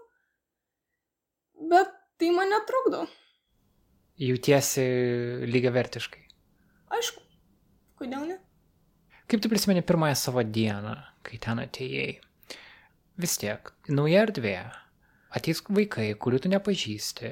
Bet 1.72 1.94
tai 2.20 2.32
mane 2.36 2.60
trukdo 2.68 3.06
jautiesi 4.20 4.84
lygiavertiškai? 5.50 6.24
Aišku, 6.96 7.22
kodėl 8.00 8.28
ne? 8.30 8.38
Kaip 9.26 9.42
tu 9.42 9.50
prisimeni 9.52 9.84
pirmąją 9.86 10.16
savo 10.20 10.44
dieną, 10.46 10.96
kai 11.26 11.40
ten 11.42 11.60
atėjai? 11.64 12.20
Vis 13.20 13.38
tiek, 13.42 13.72
nauja 13.90 14.26
erdvė, 14.28 14.58
ateis 15.36 15.64
vaikai, 15.68 16.12
kurių 16.20 16.44
tu 16.44 16.52
nepažįsti. 16.52 17.32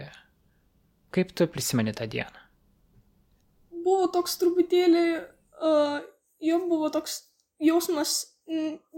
Kaip 1.13 1.36
tu 1.38 1.47
prisimeni 1.51 1.93
tą 1.95 2.07
dieną? 2.09 2.41
Buvo 3.83 4.07
toks 4.12 4.39
truputėlį, 4.41 5.05
uh, 5.59 5.99
jo 6.43 6.60
buvo 6.67 6.89
toks 6.93 7.21
jausmas 7.63 8.17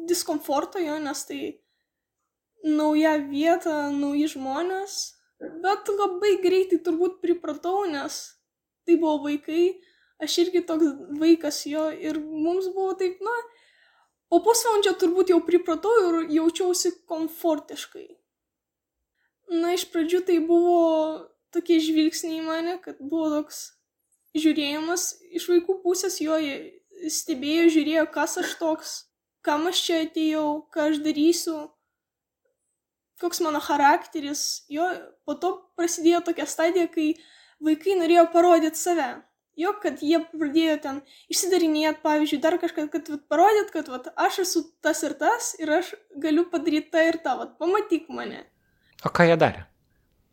diskomforto 0.10 0.82
jo, 0.82 0.98
nes 1.00 1.22
tai 1.30 1.42
nauja 2.66 3.14
vieta, 3.22 3.92
nauji 3.94 4.32
žmonės, 4.34 5.16
Bet 5.40 5.90
labai 5.92 6.38
greitai 6.44 6.80
turbūt 6.84 7.20
pripratau, 7.24 7.84
nes 7.92 8.16
tai 8.88 8.96
buvo 9.02 9.26
vaikai, 9.26 9.76
aš 10.24 10.38
irgi 10.46 10.62
toks 10.68 10.94
vaikas 11.20 11.64
jo 11.68 11.90
ir 11.92 12.20
mums 12.22 12.70
buvo 12.72 12.94
taip, 13.00 13.20
na, 13.26 13.34
po 14.32 14.40
pusvalandžio 14.46 14.96
turbūt 15.02 15.34
jau 15.34 15.42
pripratau 15.44 15.92
ir 16.06 16.20
jaučiausi 16.38 16.94
komfortiškai. 17.10 18.08
Na, 19.60 19.74
iš 19.76 19.90
pradžių 19.92 20.24
tai 20.30 20.40
buvo 20.46 20.78
tokie 21.54 21.82
žvilgsniai 21.84 22.40
į 22.40 22.46
mane, 22.46 22.78
kad 22.86 23.02
buvo 23.02 23.28
toks 23.36 23.66
žiūrėjimas 24.36 25.10
iš 25.36 25.50
vaikų 25.52 25.82
pusės, 25.84 26.22
jo 26.24 26.40
jie 26.40 26.56
stebėjo, 27.12 27.70
žiūrėjo, 27.76 28.06
kas 28.14 28.38
aš 28.42 28.56
toks, 28.60 28.94
kam 29.46 29.68
aš 29.70 29.82
čia 29.88 30.04
atėjau, 30.08 30.48
ką 30.74 30.92
aš 30.92 31.02
darysiu 31.06 31.58
koks 33.22 33.40
mano 33.40 33.60
charakteris. 33.60 34.66
Jo, 34.72 34.88
po 35.26 35.36
to 35.40 35.56
prasidėjo 35.80 36.22
tokia 36.30 36.48
stadija, 36.50 36.90
kai 36.92 37.14
vaikai 37.64 37.98
norėjo 38.00 38.28
parodyti 38.34 38.80
save. 38.80 39.10
Jo, 39.56 39.72
kad 39.80 40.02
jie 40.04 40.18
pradėjo 40.34 40.74
ten 40.84 40.98
išsidarinėti, 41.32 42.02
pavyzdžiui, 42.04 42.42
dar 42.44 42.58
kažką, 42.60 42.90
kad 42.92 43.08
vat, 43.14 43.22
parodyt, 43.32 43.70
kad 43.72 43.88
vat, 43.88 44.10
aš 44.20 44.42
esu 44.44 44.66
tas 44.84 45.00
ir 45.08 45.16
tas 45.16 45.54
ir 45.62 45.72
aš 45.78 45.94
galiu 46.20 46.44
padaryti 46.52 46.92
tą 46.92 47.06
ir 47.08 47.22
tą, 47.24 47.38
vat, 47.40 47.54
pamatyk 47.62 48.10
mane. 48.12 48.44
O 49.08 49.12
ką 49.16 49.30
jie 49.30 49.38
darė? 49.40 49.64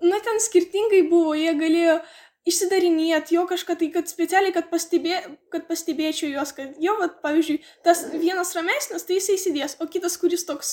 Na, 0.02 0.18
ten 0.26 0.42
skirtingai 0.42 1.04
buvo, 1.06 1.36
jie 1.38 1.52
galėjo 1.54 2.00
išsidarinėti, 2.48 3.36
jo 3.36 3.44
kažką 3.50 3.76
tai, 3.78 3.88
kad 3.94 4.10
specialiai, 4.10 4.54
kad, 4.54 4.68
pastebė, 4.72 5.18
kad 5.52 5.68
pastebėčiau 5.68 6.32
juos, 6.32 6.54
kad 6.56 6.78
jo, 6.82 6.96
vat, 7.00 7.20
pavyzdžiui, 7.22 7.60
tas 7.86 8.06
vienas 8.12 8.54
ramesnis, 8.58 9.06
tai 9.06 9.20
jisai 9.20 9.36
įsidės, 9.38 9.76
o 9.82 9.86
kitas, 9.90 10.18
kuris 10.18 10.46
toks 10.48 10.72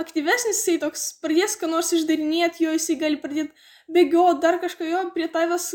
aktyvesnis, 0.00 0.62
jisai 0.62 0.78
toks 0.80 1.04
pradės 1.20 1.58
ką 1.60 1.68
nors 1.68 1.92
išdarinėti, 1.92 2.64
jo 2.64 2.72
jisai 2.72 2.96
gali 3.00 3.20
pradėti 3.20 3.52
bėgioti, 3.92 4.40
dar 4.44 4.56
kažką 4.62 4.88
jo 4.88 5.02
prie 5.12 5.28
tavęs 5.32 5.68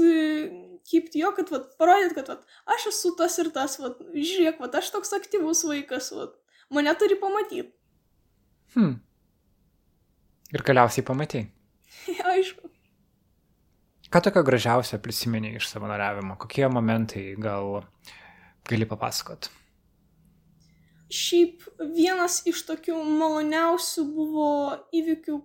kipti 0.88 1.21
jo, 1.21 1.34
kad 1.38 1.52
vat, 1.54 1.69
parodyt, 1.80 2.15
kad 2.17 2.32
vat, 2.32 2.45
aš 2.73 2.89
esu 2.93 3.13
tas 3.19 3.38
ir 3.43 3.52
tas, 3.54 3.78
vat, 3.82 4.00
žiūrėk, 4.15 4.62
vat, 4.63 4.80
aš 4.80 4.89
toks 4.95 5.13
aktyvus 5.17 5.65
vaikas, 5.67 6.10
vat, 6.15 6.34
mane 6.73 6.93
turi 6.97 7.19
pamatyti. 7.19 7.69
Hmm. 8.73 8.97
Ir 10.56 10.63
galiausiai 10.63 11.06
pamatai. 11.06 11.43
Aišku. 12.34 12.66
Ką 14.08 14.22
tokio 14.24 14.43
gražiausio 14.43 15.00
prisimeni 15.04 15.50
iš 15.60 15.67
savanoriavimo? 15.67 16.38
Kokie 16.39 16.67
momentai 16.72 17.36
gal 17.36 17.82
gali 18.70 18.88
papasakot? 18.88 19.50
Šiaip 21.12 21.65
vienas 21.96 22.39
iš 22.48 22.62
tokių 22.70 22.96
maloniausių 23.04 24.06
buvo 24.15 24.48
įvykių, 24.96 25.41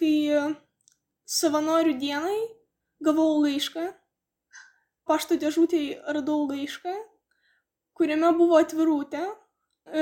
kai 0.00 0.14
savanorių 1.28 1.98
dienai 2.00 2.40
gavau 3.04 3.36
laišką, 3.44 3.84
pašto 5.04 5.36
dėžutėje 5.36 6.00
radau 6.16 6.48
laišką, 6.48 6.96
kuriame 7.96 8.32
buvo 8.40 8.56
atvirutė, 8.64 9.24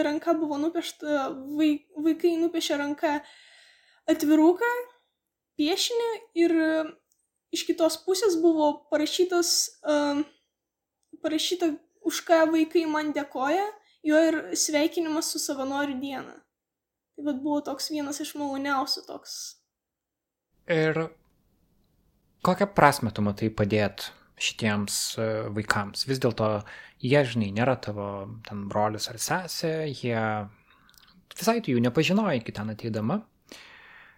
ranka 0.07 0.39
buvo 0.39 0.63
nupiešta, 0.63 1.31
vaikai 1.99 2.37
nupiešė 2.39 2.79
ranką 2.79 3.17
atviruką, 4.07 4.75
piešinį 5.59 6.13
ir 6.47 6.61
iš 7.55 7.65
kitos 7.69 7.99
pusės 8.05 8.37
buvo 8.43 8.71
parašytas, 8.91 9.51
uh, 9.87 10.23
parašyta, 11.25 11.73
už 12.05 12.21
ką 12.29 12.45
vaikai 12.53 12.85
man 12.91 13.13
dėkoja, 13.17 13.67
jo 14.05 14.23
ir 14.29 14.41
sveikinimas 14.59 15.31
su 15.33 15.41
savanorių 15.43 15.99
diena. 16.03 16.37
Tai 17.15 17.29
vad 17.29 17.41
buvo 17.45 17.61
toks 17.65 17.93
vienas 17.95 18.21
iš 18.21 18.35
maloniausių 18.37 19.05
toks. 19.07 19.37
Ir 20.71 21.07
kokią 22.45 22.69
prasme 22.75 23.13
tu 23.15 23.25
matai 23.25 23.51
padėti 23.55 24.11
šitiems 24.41 24.97
e, 25.21 25.29
vaikams? 25.55 26.07
Vis 26.09 26.21
dėlto 26.21 26.49
jie, 27.05 27.21
žinai, 27.31 27.53
nėra 27.55 27.77
tavo 27.81 28.09
ten 28.49 28.67
brolius 28.71 29.09
ar 29.13 29.21
sesė, 29.23 29.75
jie 29.93 30.19
visai 31.35 31.61
tu 31.63 31.75
jų 31.75 31.83
nepažinojai 31.85 32.41
iki 32.41 32.55
ten 32.57 32.73
ateidama, 32.75 33.21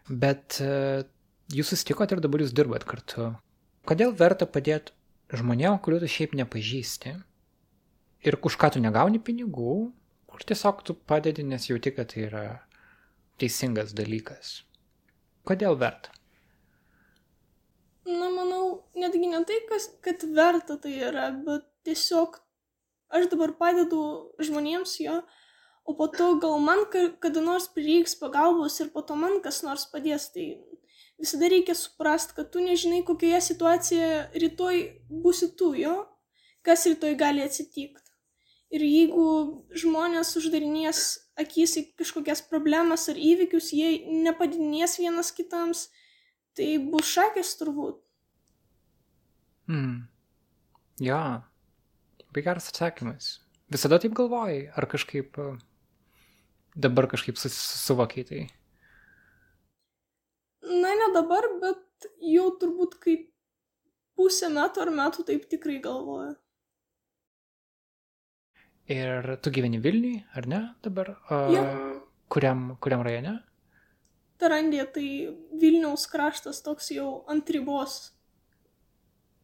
bet 0.08 0.60
e, 0.64 1.04
jūs 1.54 1.70
susitikot 1.72 2.12
ir 2.12 2.22
dabar 2.22 2.42
jūs 2.42 2.54
dirbat 2.56 2.86
kartu. 2.88 3.32
Kodėl 3.86 4.14
verta 4.18 4.48
padėti 4.50 4.94
žmonėm, 5.34 5.78
kurių 5.82 6.02
tu 6.02 6.10
šiaip 6.10 6.34
nepažįsti 6.38 7.14
ir 8.26 8.38
už 8.42 8.56
ką 8.58 8.72
tu 8.74 8.82
negauni 8.82 9.20
pinigų, 9.22 9.76
kur 10.26 10.46
tiesiog 10.46 10.82
tu 10.86 10.94
padedi, 10.94 11.44
nes 11.46 11.68
jauti, 11.68 11.92
kad 11.94 12.10
tai 12.12 12.26
yra 12.26 12.44
teisingas 13.38 13.94
dalykas. 13.94 14.62
Kodėl 15.46 15.78
verta? 15.78 16.10
Na, 18.06 18.30
manau, 18.30 18.86
netgi 18.98 19.30
ne 19.30 19.42
tai, 19.46 19.60
kas, 19.70 19.88
kad 20.02 20.22
verta 20.34 20.76
tai 20.82 20.94
yra, 21.08 21.30
bet 21.46 21.66
tiesiog 21.86 22.38
aš 23.14 23.30
dabar 23.30 23.54
padedu 23.58 24.00
žmonėms 24.42 24.94
jo, 25.02 25.20
o 25.86 25.94
po 25.94 26.06
to 26.10 26.32
gal 26.42 26.58
man 26.62 26.84
kada 26.90 27.42
nors 27.42 27.68
prireiks 27.70 28.16
pagalbos 28.18 28.78
ir 28.82 28.90
po 28.94 29.02
to 29.06 29.14
man 29.18 29.38
kas 29.42 29.62
nors 29.66 29.86
padės. 29.90 30.30
Tai 30.34 30.46
visada 31.20 31.48
reikia 31.50 31.74
suprasti, 31.74 32.34
kad 32.36 32.50
tu 32.52 32.62
nežinai, 32.64 33.04
kokioje 33.06 33.40
situacijoje 33.50 34.40
rytoj 34.42 34.80
būsi 35.10 35.52
tu 35.58 35.72
jo, 35.78 35.98
kas 36.66 36.86
rytoj 36.88 37.16
gali 37.18 37.44
atsitikti. 37.44 38.02
Ir 38.74 38.82
jeigu 38.82 39.26
žmonės 39.78 40.32
uždarinės 40.40 41.02
akis 41.38 41.76
į 41.78 41.82
kažkokias 42.00 42.42
problemas 42.50 43.06
ar 43.12 43.20
įvykius, 43.20 43.70
jie 43.76 44.00
nepadinės 44.24 44.98
vienas 44.98 45.30
kitams, 45.36 45.86
tai 46.58 46.74
bus 46.82 47.06
šakės 47.12 47.54
turbūt. 47.60 48.00
Hmm. 49.70 50.06
Ja, 51.02 51.46
labai 52.24 52.44
geras 52.46 52.70
atsakymas. 52.72 53.36
Visada 53.72 53.98
taip 54.02 54.14
galvojai, 54.16 54.66
ar 54.74 54.86
kažkaip 54.90 55.38
dabar 56.76 57.08
kažkaip 57.10 57.38
susivokiai 57.40 58.26
tai? 58.28 58.42
Na, 60.86 60.92
ne 60.94 61.06
dabar, 61.10 61.46
bet 61.58 62.06
jau 62.22 62.46
turbūt 62.60 62.92
kaip 63.02 63.24
pusę 64.14 64.50
metų 64.54 64.84
ar 64.84 64.92
metų 64.94 65.24
taip 65.26 65.48
tikrai 65.50 65.80
galvoju. 65.82 66.36
Ir 68.94 69.32
tu 69.42 69.50
gyveni 69.50 69.80
Vilniui, 69.82 70.20
ar 70.38 70.46
ne 70.46 70.60
dabar? 70.86 71.16
O, 71.26 71.40
ja. 71.50 71.64
kuriam, 72.30 72.68
kuriam 72.78 73.02
rajone? 73.02 73.34
Tarandė, 74.38 74.84
tai 74.94 75.08
Vilniaus 75.58 76.06
kraštas 76.12 76.62
toks 76.62 76.92
jau 76.94 77.08
ant 77.32 77.50
ribos. 77.50 77.98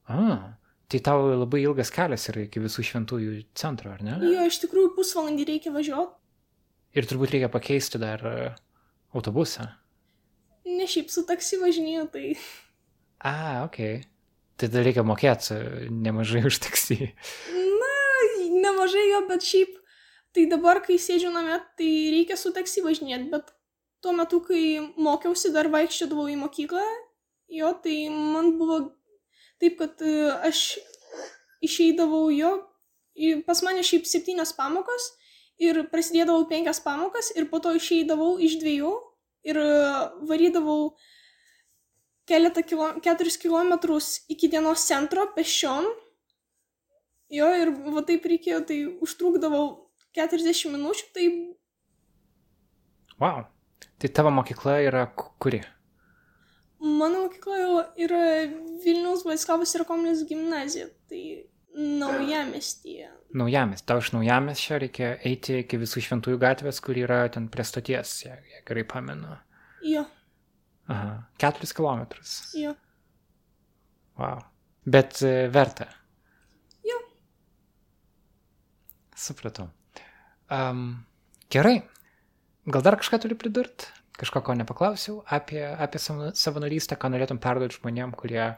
A, 0.06 0.54
tai 0.86 1.02
tau 1.02 1.26
labai 1.32 1.64
ilgas 1.64 1.90
kelias 1.94 2.28
yra 2.30 2.46
iki 2.46 2.62
visų 2.62 2.86
šventųjų 2.86 3.34
centro, 3.58 3.96
ar 3.96 4.06
ne? 4.06 4.20
Jo, 4.22 4.46
iš 4.46 4.62
tikrųjų 4.62 4.94
pusvalandį 4.94 5.48
reikia 5.50 5.74
važiuoti. 5.74 6.14
Ir 6.94 7.08
turbūt 7.10 7.34
reikia 7.34 7.50
pakeisti 7.50 7.98
dar 7.98 8.22
autobusą. 9.16 9.72
Ne 10.82 10.88
šiaip 10.90 11.12
su 11.14 11.22
taksi 11.22 11.60
važinėjau, 11.60 12.08
tai. 12.10 12.32
A, 13.22 13.62
ok. 13.62 13.76
Tai 14.58 14.68
dar 14.72 14.82
reikia 14.82 15.04
mokėti 15.06 15.54
nemažai 15.94 16.42
už 16.48 16.58
taksi. 16.64 16.96
Na, 17.54 17.92
nemažai 18.64 19.04
jo, 19.12 19.20
bet 19.28 19.46
šiaip, 19.46 19.76
tai 20.34 20.48
dabar, 20.50 20.80
kai 20.82 20.96
sėdžiu 20.98 21.30
namie, 21.30 21.60
tai 21.78 21.90
reikia 22.16 22.34
su 22.40 22.50
taksi 22.56 22.82
važinėti, 22.82 23.30
bet 23.30 23.54
tuo 24.02 24.16
metu, 24.18 24.40
kai 24.42 24.82
mokiausi, 24.98 25.52
dar 25.54 25.70
vaikščiodavau 25.70 26.26
į 26.32 26.40
mokyklą, 26.40 26.82
jo, 27.60 27.70
tai 27.86 27.96
man 28.10 28.56
buvo 28.58 28.80
taip, 29.62 29.78
kad 29.78 30.02
e, 30.02 30.32
aš 30.50 30.64
išeidavau 31.62 32.26
jo, 32.34 32.56
pas 33.46 33.62
mane 33.62 33.86
šiaip 33.86 34.10
septynios 34.10 34.50
pamokos 34.58 35.12
ir 35.62 35.84
prasidėdavau 35.94 36.48
penkias 36.50 36.82
pamokas 36.82 37.30
ir 37.38 37.46
po 37.54 37.62
to 37.62 37.76
išeidavau 37.78 38.34
iš 38.42 38.58
dviejų 38.58 38.90
ir 39.46 39.58
e, 39.58 39.68
varydavau 40.28 40.92
keletą 42.28 42.62
kilo, 42.66 42.88
keturis 43.04 43.38
kilometrus 43.38 44.14
iki 44.32 44.50
dienos 44.52 44.86
centro 44.86 45.26
pešiom. 45.36 45.88
Jo, 47.32 47.48
ir 47.56 47.72
va 47.94 48.04
taip 48.04 48.26
reikėjo, 48.28 48.60
tai 48.68 48.78
užtrukdavau 49.04 49.66
40 50.16 50.74
minučių, 50.74 51.06
tai... 51.16 51.28
Wow. 53.22 53.46
Tai 54.02 54.10
tavo 54.12 54.32
mokykla 54.34 54.76
yra 54.84 55.06
kuri? 55.16 55.62
Mano 56.82 57.24
mokykla 57.24 57.86
yra 58.02 58.20
Vilniaus 58.82 59.24
Vaiskavos 59.24 59.72
ir 59.78 59.86
Komunijos 59.88 60.24
gimnazija, 60.28 60.88
tai 61.08 61.22
naujamestyje. 61.74 63.10
Naujamis, 63.32 63.82
tau 63.88 64.02
iš 64.02 64.10
naujamesčio 64.12 64.78
reikia 64.82 65.14
eiti 65.24 65.62
iki 65.62 65.78
visų 65.80 66.02
šventųjų 66.04 66.40
gatvės, 66.42 66.80
kur 66.84 66.98
yra 67.00 67.22
ten 67.32 67.48
prie 67.52 67.64
stoties, 67.64 68.12
jei 68.26 68.60
gerai 68.68 68.84
pamenu. 68.88 69.36
Jo. 69.88 70.04
Aha, 70.92 71.14
keturis 71.40 71.72
kilometrus. 71.76 72.34
Jo. 72.58 72.74
Wow. 74.20 74.42
Bet 74.84 75.22
uh, 75.24 75.46
verta. 75.54 75.86
Jo. 76.84 76.98
Supratau. 79.16 79.70
Um, 80.52 81.06
gerai. 81.52 81.78
Gal 82.68 82.84
dar 82.84 82.98
kažką 83.00 83.22
turi 83.24 83.38
pridurti? 83.38 83.88
Kažko, 84.18 84.42
ko 84.44 84.54
nepaklausiau 84.54 85.22
apie, 85.32 85.62
apie 85.64 85.98
savanorystę, 85.98 86.98
ką 87.00 87.08
norėtum 87.14 87.40
perduoti 87.42 87.78
žmonėm, 87.80 88.12
kurie 88.18 88.52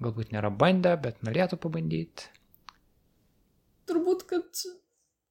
galbūt 0.00 0.34
nėra 0.34 0.50
bandę, 0.50 0.96
bet 1.00 1.22
norėtų 1.26 1.60
pabandyti 1.60 2.30
turbūt, 3.90 4.26
kad, 4.30 4.62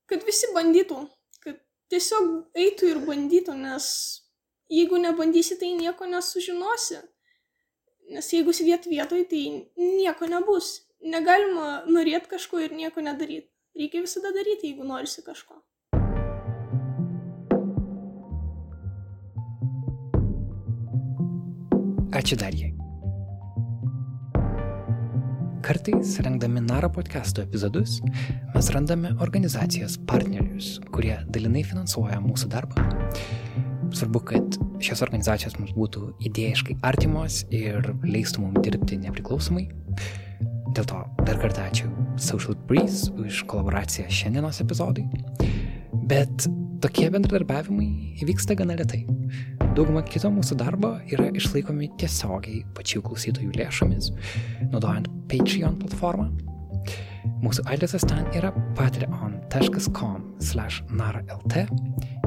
kad 0.10 0.25
visi 0.27 0.49
bandytų, 0.55 1.03
kad 1.43 1.62
tiesiog 1.91 2.58
eitų 2.60 2.91
ir 2.93 2.99
bandytų, 3.08 3.55
nes 3.62 3.88
jeigu 4.71 4.99
nebandysi, 5.01 5.60
tai 5.62 5.73
nieko 5.77 6.10
nesužinosi. 6.10 7.01
Nes 8.10 8.32
jeigu 8.34 8.53
sėdėt 8.55 8.89
vietoj, 8.89 9.25
tai 9.29 9.43
nieko 9.77 10.29
nebus. 10.29 10.79
Negalima 10.99 11.86
norėti 11.88 12.34
kažko 12.34 12.60
ir 12.65 12.73
nieko 12.75 13.05
nedaryti. 13.05 13.47
Reikia 13.77 14.01
visada 14.03 14.34
daryti, 14.36 14.73
jeigu 14.73 14.88
norisi 14.88 15.23
kažko. 15.23 15.62
Ačiū 22.19 22.36
dar 22.36 22.58
jai. 22.58 22.79
Kartais, 25.69 26.17
rengdami 26.25 26.63
Nara 26.65 26.89
podcast'o 26.89 27.43
epizodus, 27.43 27.99
mes 28.55 28.69
randame 28.73 29.12
organizacijas 29.21 29.99
partnerius, 30.10 30.79
kurie 30.89 31.13
dalinai 31.29 31.62
finansuoja 31.62 32.17
mūsų 32.23 32.47
darbą. 32.49 32.88
Svarbu, 33.93 34.23
kad 34.32 34.58
šios 34.82 35.03
organizacijos 35.05 35.60
mums 35.60 35.75
būtų 35.77 36.08
idėjiškai 36.25 36.79
artimos 36.89 37.43
ir 37.53 37.86
leistų 38.01 38.47
mums 38.47 38.65
dirbti 38.65 38.97
nepriklausomai. 39.03 39.67
Dėl 40.73 40.89
to 40.89 41.03
dar 41.21 41.38
kartą 41.38 41.69
ačiū 41.69 41.93
Social 42.17 42.58
Breeze 42.65 43.13
už 43.13 43.43
kolaboraciją 43.45 44.10
šiandienos 44.10 44.63
epizodui. 44.65 45.05
Bet 45.93 46.49
tokie 46.82 47.12
bendradarbiavimai 47.13 48.17
įvyksta 48.25 48.58
gana 48.58 48.82
retai. 48.82 49.03
Dauguma 49.80 50.02
kito 50.04 50.28
mūsų 50.28 50.58
darbo 50.60 50.89
yra 51.08 51.30
išlaikomi 51.39 51.88
tiesiogiai 52.02 52.65
pačių 52.76 53.00
klausytojų 53.06 53.54
lėšomis, 53.56 54.10
naudojant 54.74 55.08
Patreon 55.32 55.78
platformą. 55.80 56.26
Mūsų 57.39 57.63
adresas 57.72 58.04
ten 58.04 58.28
yra 58.36 58.52
patreon.com/naralt 58.76 61.56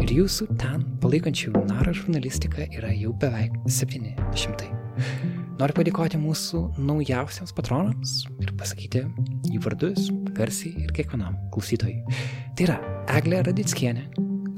ir 0.00 0.08
jūsų 0.16 0.48
ten 0.62 0.80
palaikančių 1.04 1.52
narą 1.68 1.92
žurnalistiką 1.98 2.72
yra 2.72 2.88
jau 2.96 3.12
beveik 3.20 3.52
700. 3.68 4.72
Noriu 5.60 5.76
padėkoti 5.76 6.16
mūsų 6.24 6.80
naujausiams 6.80 7.52
patronams 7.52 8.24
ir 8.40 8.48
pasakyti 8.56 9.04
jų 9.52 9.60
vardus 9.68 10.08
garsiai 10.32 10.72
ir 10.86 10.90
kiekvienam 10.96 11.36
klausytojui. 11.52 12.00
Tai 12.56 12.62
yra 12.70 12.80
Eglė 13.12 13.44
Radickienė, 13.44 14.08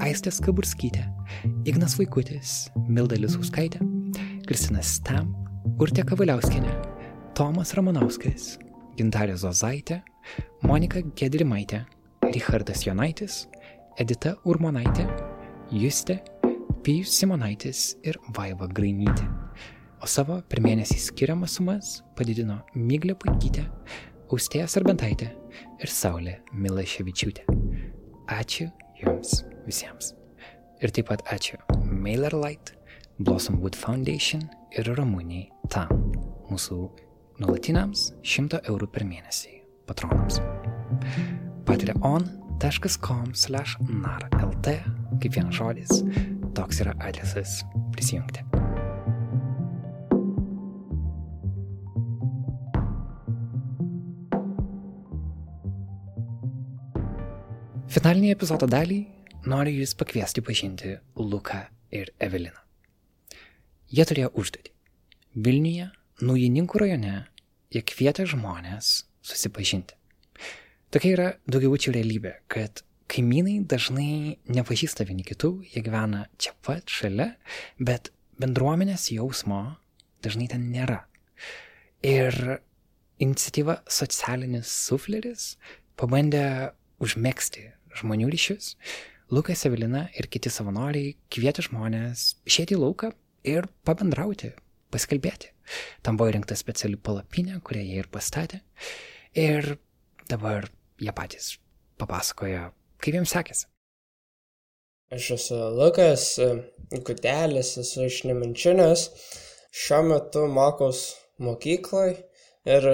Aistė 0.07 0.31
Skaburskytė, 0.31 1.03
Ignas 1.65 1.97
Vaikutis, 1.99 2.55
Milda 2.89 3.17
Lisauskaitė, 3.21 3.81
Kristina 4.49 4.83
Stam, 4.85 5.33
Urtė 5.81 6.05
Kavaliauskinė, 6.07 6.73
Tomas 7.39 7.75
Ramanauskas, 7.79 8.55
Gintarė 8.99 9.37
Zozaitė, 9.41 10.03
Monika 10.63 11.03
Gedrimaitė, 11.17 11.85
Richardas 12.29 12.85
Jonaitis, 12.87 13.45
Edita 14.01 14.37
Urmonaitė, 14.45 15.09
Justė, 15.73 16.21
Pijus 16.85 17.17
Simonaitis 17.17 17.95
ir 18.05 18.21
Vaiva 18.37 18.69
Grainytė 18.69 19.31
o 20.05 20.09
savo 20.11 20.37
per 20.51 20.61
mėnesį 20.65 20.99
skiriamas 21.01 21.55
sumas 21.57 21.95
padidino 22.19 22.59
Myglė 22.77 23.17
Puikytė, 23.21 23.65
Austėja 24.29 24.67
Sarbentaitė 24.69 25.31
ir 25.81 25.93
Saulė 25.93 26.41
Milaševičiūtė. 26.53 27.47
Ačiū 28.37 28.69
Jums 29.01 29.41
visiems. 29.65 30.13
Ir 30.83 30.91
taip 30.91 31.07
pat 31.11 31.23
ačiū 31.31 31.59
MailerLite, 31.87 32.75
Blossomwood 33.23 33.77
Foundation 33.79 34.43
ir 34.75 34.89
Ramūniai 34.99 35.47
Tam, 35.71 35.93
mūsų 36.51 36.79
nuolatiniams 37.43 38.09
100 38.27 38.65
eurų 38.73 38.89
per 38.91 39.07
mėnesį 39.07 39.61
patronams. 39.87 40.41
patreon.com 41.69 43.35
slash 43.35 43.79
narlt, 43.87 44.69
kaip 45.23 45.31
vienas 45.37 45.55
žodis, 45.55 46.03
toks 46.59 46.83
yra 46.83 46.95
adresas 46.99 47.63
prisijungti. 47.95 48.43
Finalinėje 57.95 58.35
epizodo 58.35 58.67
dalį 58.67 59.05
noriu 59.49 59.81
Jūs 59.83 59.95
pakviesti 59.99 60.43
pažinti 60.45 60.95
Luką 61.21 61.65
ir 61.95 62.11
Eveliną. 62.23 62.61
Jie 63.95 64.07
turėjo 64.09 64.31
užduotį. 64.41 64.73
Vilniuje, 65.45 65.91
Naujininkų 66.25 66.79
rajone, 66.79 67.15
jie 67.75 67.83
kvietė 67.83 68.25
žmonės 68.31 69.05
susipažinti. 69.27 69.97
Tokia 70.95 71.11
yra 71.11 71.29
daugiaučių 71.51 71.95
realybė, 71.97 72.37
kad 72.47 72.85
kaimynai 73.11 73.57
dažnai 73.67 74.37
nepažįsta 74.47 75.07
vieni 75.09 75.27
kitų, 75.27 75.57
jie 75.75 75.83
gyvena 75.83 76.29
čia 76.39 76.55
pat 76.63 76.87
šalia, 76.91 77.33
bet 77.83 78.13
bendruomenės 78.39 79.09
jausmo 79.15 79.63
dažnai 80.25 80.47
ten 80.53 80.69
nėra. 80.71 81.03
Ir 82.07 82.61
iniciatyva 83.23 83.81
socialinis 83.91 84.71
sufleris 84.71 85.55
pabandė 85.99 86.47
užmėgsti 87.03 87.69
žmonių 87.99 88.31
ryšius, 88.33 88.75
Lukas 89.33 89.65
Evelina 89.65 90.05
ir 90.13 90.29
kiti 90.29 90.51
savanoriai 90.53 91.15
kvietė 91.33 91.65
žmonės 91.65 92.35
išėti 92.45 92.77
į 92.77 92.81
lauką 92.83 93.09
ir 93.49 93.65
pabendrauti, 93.89 94.51
pasikalbėti. 94.93 95.49
Tam 96.05 96.19
buvo 96.21 96.29
įrengta 96.29 96.57
speciali 96.61 96.99
palapinė, 97.01 97.57
kurią 97.65 97.85
jie 97.87 98.03
ir 98.03 98.11
pastatė. 98.13 98.61
Ir 99.33 99.79
dabar 100.29 100.69
jie 101.01 101.15
patys 101.17 101.55
papasakoja, 102.01 102.69
kaip 103.01 103.17
jiems 103.17 103.33
sekėsi. 103.33 103.71
Aš 105.15 105.31
esu 105.39 105.63
Lukas 105.73 106.29
Gudelis, 106.93 107.75
esu 107.81 108.05
iš 108.05 108.21
Nemančinės. 108.29 109.09
Šiuo 109.75 110.05
metu 110.11 110.45
mokaus 110.53 111.15
mokykloje 111.41 112.19
ir 112.77 112.87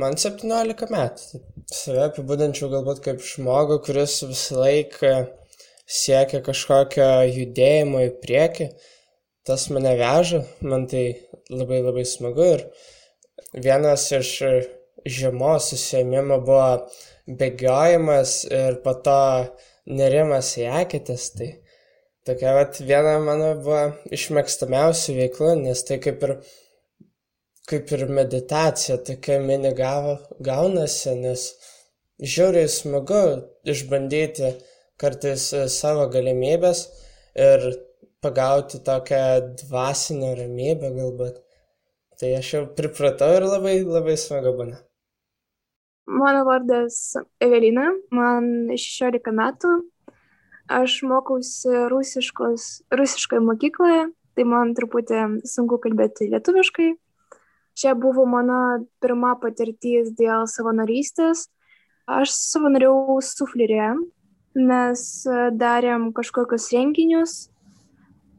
man 0.00 0.20
17 0.20 0.92
metų 0.92 1.40
save 1.72 2.04
apibūdinčiau 2.10 2.68
galbūt 2.72 3.02
kaip 3.04 3.24
žmogų, 3.24 3.80
kuris 3.86 4.20
visą 4.28 4.60
laiką 4.60 5.12
siekia 5.90 6.40
kažkokio 6.46 7.08
judėjimo 7.26 8.04
į 8.06 8.10
priekį. 8.22 8.70
Tas 9.46 9.66
mane 9.74 9.96
veža, 9.98 10.44
man 10.62 10.86
tai 10.90 11.04
labai 11.50 11.80
labai 11.82 12.04
smagu 12.06 12.46
ir 12.54 12.66
vienas 13.66 14.04
iš 14.14 14.34
žiemos 15.08 15.70
susėmimo 15.72 16.38
buvo 16.44 16.90
bėgiojimas 17.40 18.34
ir 18.50 18.78
po 18.84 18.94
to 19.06 19.18
nerimas 19.90 20.52
į 20.60 20.68
akytis. 20.82 21.30
Tai 21.36 21.50
tokia 22.28 22.54
vat 22.58 22.80
viena 22.84 23.16
mano 23.24 23.54
buvo 23.58 23.84
iš 24.14 24.28
mėgstamiausių 24.36 25.16
veiklų, 25.22 25.54
nes 25.64 25.84
tai 25.88 25.98
kaip 26.04 26.26
ir 26.28 26.36
kaip 27.70 27.92
ir 27.94 28.08
meditacija 28.10 28.96
tokia 29.06 29.38
mini 29.38 29.70
gavo, 29.78 30.16
gaunasi, 30.42 31.14
nes 31.22 31.44
žiauriai 32.18 32.68
smagu 32.68 33.20
išbandyti 33.74 34.50
kartais 35.00 35.46
e, 35.56 35.64
savo 35.72 36.06
galimybės 36.12 36.84
ir 37.34 37.64
pagauti 38.24 38.82
tokią 38.84 39.22
dvasinę 39.62 40.34
ramybę 40.42 40.92
galbūt. 40.96 41.40
Tai 42.20 42.30
aš 42.36 42.52
jau 42.54 42.62
pripratau 42.76 43.32
ir 43.38 43.46
labai, 43.48 43.78
labai 43.86 44.16
smagu 44.20 44.52
būna. 44.58 44.80
Mano 46.10 46.44
vardas 46.44 47.16
Evelina, 47.40 47.86
man 48.12 48.72
16 48.76 49.32
metų. 49.40 49.76
Aš 50.70 51.00
mokausi 51.08 51.86
rusiškoje 51.90 53.40
mokykloje, 53.42 54.02
tai 54.36 54.44
man 54.46 54.74
truputį 54.76 55.22
sunku 55.48 55.80
kalbėti 55.82 56.28
lietuviškai, 56.30 56.92
Čia 57.80 57.94
buvo 57.94 58.26
mano 58.28 58.84
pirma 59.00 59.36
patirtis 59.40 60.10
dėl 60.18 60.44
savanorystės. 60.50 61.46
Aš 62.10 62.32
savanoriau 62.34 63.20
suflerė. 63.24 63.94
Mes 64.58 65.00
darėm 65.54 66.10
kažkokius 66.16 66.70
renginius, 66.74 67.34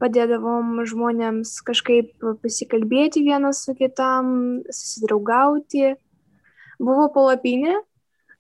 padėdavom 0.01 0.81
žmonėms 0.89 1.53
kažkaip 1.63 2.11
pasikalbėti 2.41 3.23
vienas 3.23 3.63
su 3.65 3.75
kitam, 3.77 4.59
susidraugauti. 4.67 5.93
Buvo 6.81 7.07
palapinė, 7.13 7.77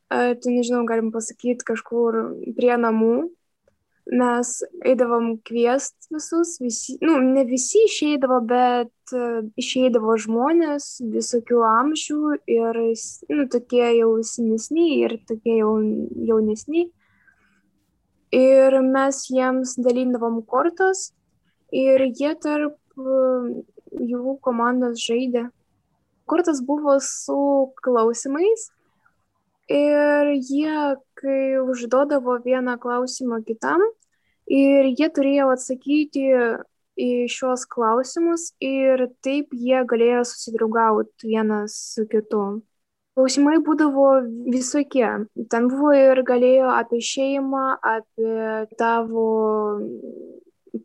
tai 0.09 0.55
nežinau, 0.55 0.83
galim 0.89 1.13
pasakyti, 1.13 1.63
kažkur 1.67 2.17
prie 2.57 2.73
namų 2.75 3.29
mes 4.11 4.49
eidavom 4.85 5.35
kviest 5.45 6.09
visus, 6.11 6.57
visi, 6.59 6.97
nu, 7.01 7.19
ne 7.21 7.43
visi 7.47 7.83
išeidavo, 7.85 8.39
bet 8.47 9.13
uh, 9.15 9.43
išeidavo 9.61 10.17
žmonės 10.19 10.87
visokių 11.13 11.61
amžių 11.67 12.37
ir, 12.49 12.81
nu, 13.31 13.45
tokie 13.51 13.85
jau 13.99 14.11
senesni 14.25 15.03
ir 15.03 15.19
tokie 15.29 15.59
jau 15.61 15.75
jaunesni. 16.31 16.89
Ir 18.31 18.77
mes 18.85 19.25
jiems 19.27 19.75
dalindavom 19.83 20.39
kortas 20.47 21.09
ir 21.75 22.05
jie 22.15 22.31
tarp 22.39 22.77
uh, 22.99 23.49
jų 23.91 24.37
komandos 24.45 25.01
žaidė. 25.03 25.49
Kortas 26.29 26.61
buvo 26.63 26.95
su 27.03 27.39
klausimais 27.83 28.69
ir 29.71 30.31
jie, 30.35 30.95
kai 31.19 31.59
užduodavo 31.59 32.37
vieną 32.43 32.77
klausimą 32.79 33.41
kitam, 33.47 33.83
ir 34.47 34.89
jie 34.95 35.09
turėjo 35.15 35.51
atsakyti 35.55 36.25
į 37.01 37.11
šios 37.31 37.65
klausimus 37.71 38.51
ir 38.63 39.07
taip 39.25 39.53
jie 39.55 39.83
galėjo 39.87 40.25
susidraugauti 40.27 41.31
vienas 41.31 41.77
su 41.95 42.05
kitu. 42.11 42.61
Klausimai 43.15 43.57
būdavo 43.65 44.07
visokie. 44.53 45.07
Ten 45.51 45.69
buvo 45.71 45.91
ir 45.97 46.23
galėjo 46.27 46.71
apie 46.73 47.01
šeimą, 47.03 47.63
apie 47.83 48.35
tavo 48.79 49.27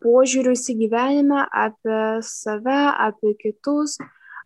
požiūrius 0.03 0.67
į 0.73 0.79
gyvenimą, 0.83 1.45
apie 1.65 2.01
save, 2.27 2.81
apie 3.07 3.37
kitus, 3.39 4.01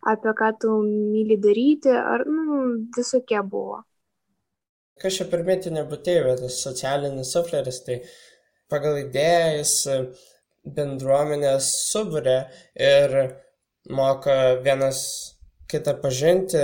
apie 0.05 0.35
ką 0.37 0.51
tu 0.61 0.75
myli 0.85 1.39
daryti, 1.41 1.89
ar 1.89 2.27
nu, 2.29 2.67
visokie 2.97 3.41
buvo 3.41 3.81
kas 5.01 5.17
čia 5.17 5.27
per 5.31 5.41
mitinė 5.47 5.85
būtybė, 5.89 6.35
tas 6.43 6.59
socialinis 6.61 7.33
sufleris, 7.33 7.81
tai 7.85 8.01
pagal 8.71 8.99
idėją 9.01 9.47
jis 9.57 9.75
bendruomenės 10.77 11.69
subūrė 11.89 12.37
ir 12.87 13.15
moka 13.89 14.37
vienas 14.65 15.01
kitą 15.71 15.95
pažinti, 16.03 16.61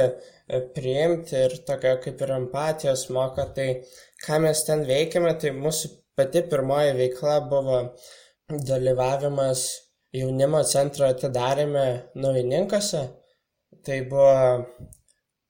priimti 0.48 1.36
ir 1.46 1.58
tokio 1.68 1.96
kaip 2.04 2.22
ir 2.24 2.34
empatijos 2.38 3.08
moko. 3.16 3.48
Tai 3.56 3.68
ką 4.24 4.40
mes 4.46 4.64
ten 4.68 4.86
veikiame, 4.88 5.34
tai 5.42 5.54
mūsų 5.56 5.92
pati 6.18 6.44
pirmoji 6.52 6.96
veikla 6.98 7.40
buvo 7.52 7.82
dalyvavimas 8.70 9.66
jaunimo 10.16 10.64
centro 10.64 11.08
atidarime 11.08 11.88
naujininkose. 12.16 13.04
Tai 13.86 14.00
buvo 14.10 14.66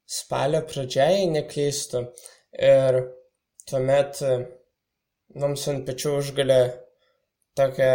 spalio 0.08 0.64
pradžia, 0.68 1.12
jei 1.14 1.30
neklystu. 1.32 2.08
Ir 2.58 3.02
tuomet 3.70 4.22
mums 5.38 5.68
ant 5.70 5.86
pečių 5.88 6.16
užgalė 6.22 6.62
tokią 7.58 7.92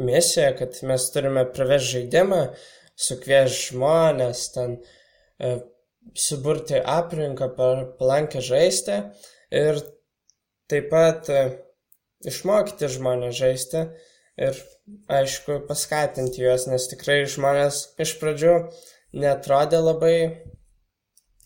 misiją, 0.00 0.52
kad 0.58 0.78
mes 0.88 1.08
turime 1.12 1.44
pravesti 1.56 1.98
žaidimą, 1.98 2.40
sukviesti 2.96 3.72
žmonės, 3.72 4.44
ten 4.54 4.76
e, 5.40 5.56
suburti 6.14 6.80
aplinką 6.80 7.48
palankę 7.98 8.42
žaisti 8.44 8.98
ir 9.54 9.80
taip 10.70 10.88
pat 10.92 11.28
e, 11.32 11.42
išmokyti 12.28 12.90
žmonės 12.96 13.36
žaisti 13.38 13.84
ir 14.42 14.60
aišku 15.12 15.62
paskatinti 15.68 16.44
juos, 16.44 16.66
nes 16.68 16.88
tikrai 16.90 17.22
žmonės 17.30 17.82
iš 18.02 18.16
pradžių 18.20 18.54
netrodė 19.24 19.82
labai 19.82 20.16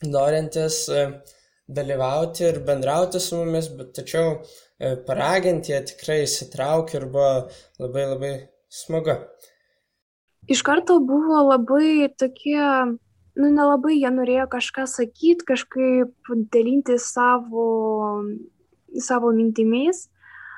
norintis 0.07 0.84
e, 0.88 1.09
dalyvauti 1.66 2.46
ir 2.46 2.62
bendrauti 2.66 3.18
su 3.22 3.40
mumis, 3.40 3.68
bet 3.74 3.94
tačiau 3.98 4.38
E, 4.76 4.92
paraginti, 5.09 5.72
jie 5.72 5.78
tikrai 5.88 6.18
įsitraukė 6.26 6.98
ir 6.98 7.07
buvo 7.12 7.28
labai 7.80 8.02
labai 8.11 8.32
smagu. 8.68 9.14
Iš 10.52 10.61
karto 10.66 10.98
buvo 11.00 11.40
labai 11.46 12.11
tokie, 12.20 12.61
nu 13.37 13.51
nelabai 13.53 13.99
jie 13.99 14.11
norėjo 14.12 14.47
kažką 14.53 14.87
sakyti, 14.91 15.47
kažkaip 15.49 16.32
dalinti 16.53 16.97
savo, 17.03 17.66
savo 18.97 19.32
mintimis, 19.37 20.07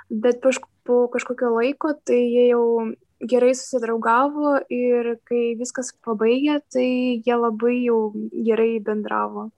bet 0.08 0.40
po 0.86 1.02
kažkokio 1.12 1.52
laiko 1.56 1.92
tai 2.06 2.20
jie 2.22 2.48
jau 2.52 2.64
gerai 3.18 3.50
susidraugavo 3.58 4.54
ir 4.70 5.16
kai 5.28 5.58
viskas 5.58 5.90
pabaigė, 6.06 6.60
tai 6.70 6.88
jie 7.18 7.36
labai 7.36 7.76
jau 7.82 8.00
gerai 8.32 8.78
bendravo. 8.80 9.50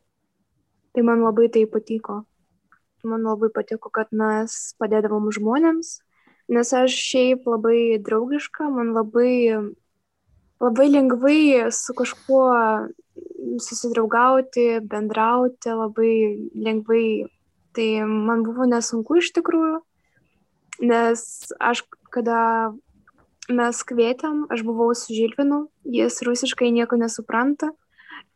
Tai 0.91 1.07
man 1.07 1.23
labai 1.23 1.47
tai 1.53 1.69
patiko 1.71 2.23
man 3.05 3.25
labai 3.25 3.51
patiko, 3.53 3.91
kad 3.93 4.13
mes 4.13 4.75
padėdavom 4.81 5.31
žmonėms, 5.35 6.01
nes 6.53 6.73
aš 6.77 6.95
šiaip 6.95 7.47
labai 7.49 8.01
draugiška, 8.05 8.69
man 8.73 8.93
labai, 8.97 9.73
labai 10.61 10.89
lengvai 10.91 11.71
su 11.75 11.97
kažkuo 11.97 12.43
susidraugauti, 13.61 14.81
bendrauti, 14.87 15.75
labai 15.75 16.15
lengvai. 16.55 17.27
Tai 17.77 17.89
man 18.11 18.43
buvo 18.43 18.67
nesunku 18.67 19.21
iš 19.21 19.29
tikrųjų, 19.37 19.77
nes 20.91 21.21
aš, 21.63 21.85
kada 22.11 22.73
mes 23.47 23.83
kvietėm, 23.87 24.49
aš 24.51 24.65
buvau 24.67 24.89
su 24.99 25.15
Žilvinu, 25.15 25.69
jis 25.87 26.19
rusiškai 26.27 26.73
nieko 26.75 26.99
nesupranta 26.99 27.71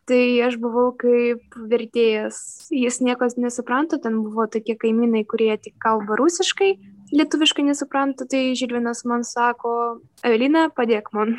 tai 0.09 0.41
aš 0.45 0.57
buvau 0.61 0.93
kaip 1.01 1.57
vertėjas. 1.71 2.69
Jis 2.75 3.01
nieko 3.05 3.29
nesupranta, 3.41 3.99
ten 4.01 4.21
buvo 4.25 4.47
tokie 4.51 4.77
kaimynai, 4.81 5.25
kurie 5.29 5.55
tik 5.61 5.77
kalba 5.83 6.19
rusiškai, 6.21 6.75
lietuviškai 7.15 7.65
nesupranta, 7.69 8.29
tai 8.29 8.53
Žilvinas 8.59 9.05
man 9.09 9.25
sako, 9.25 10.03
Evelina, 10.25 10.69
padėk 10.75 11.11
man. 11.17 11.39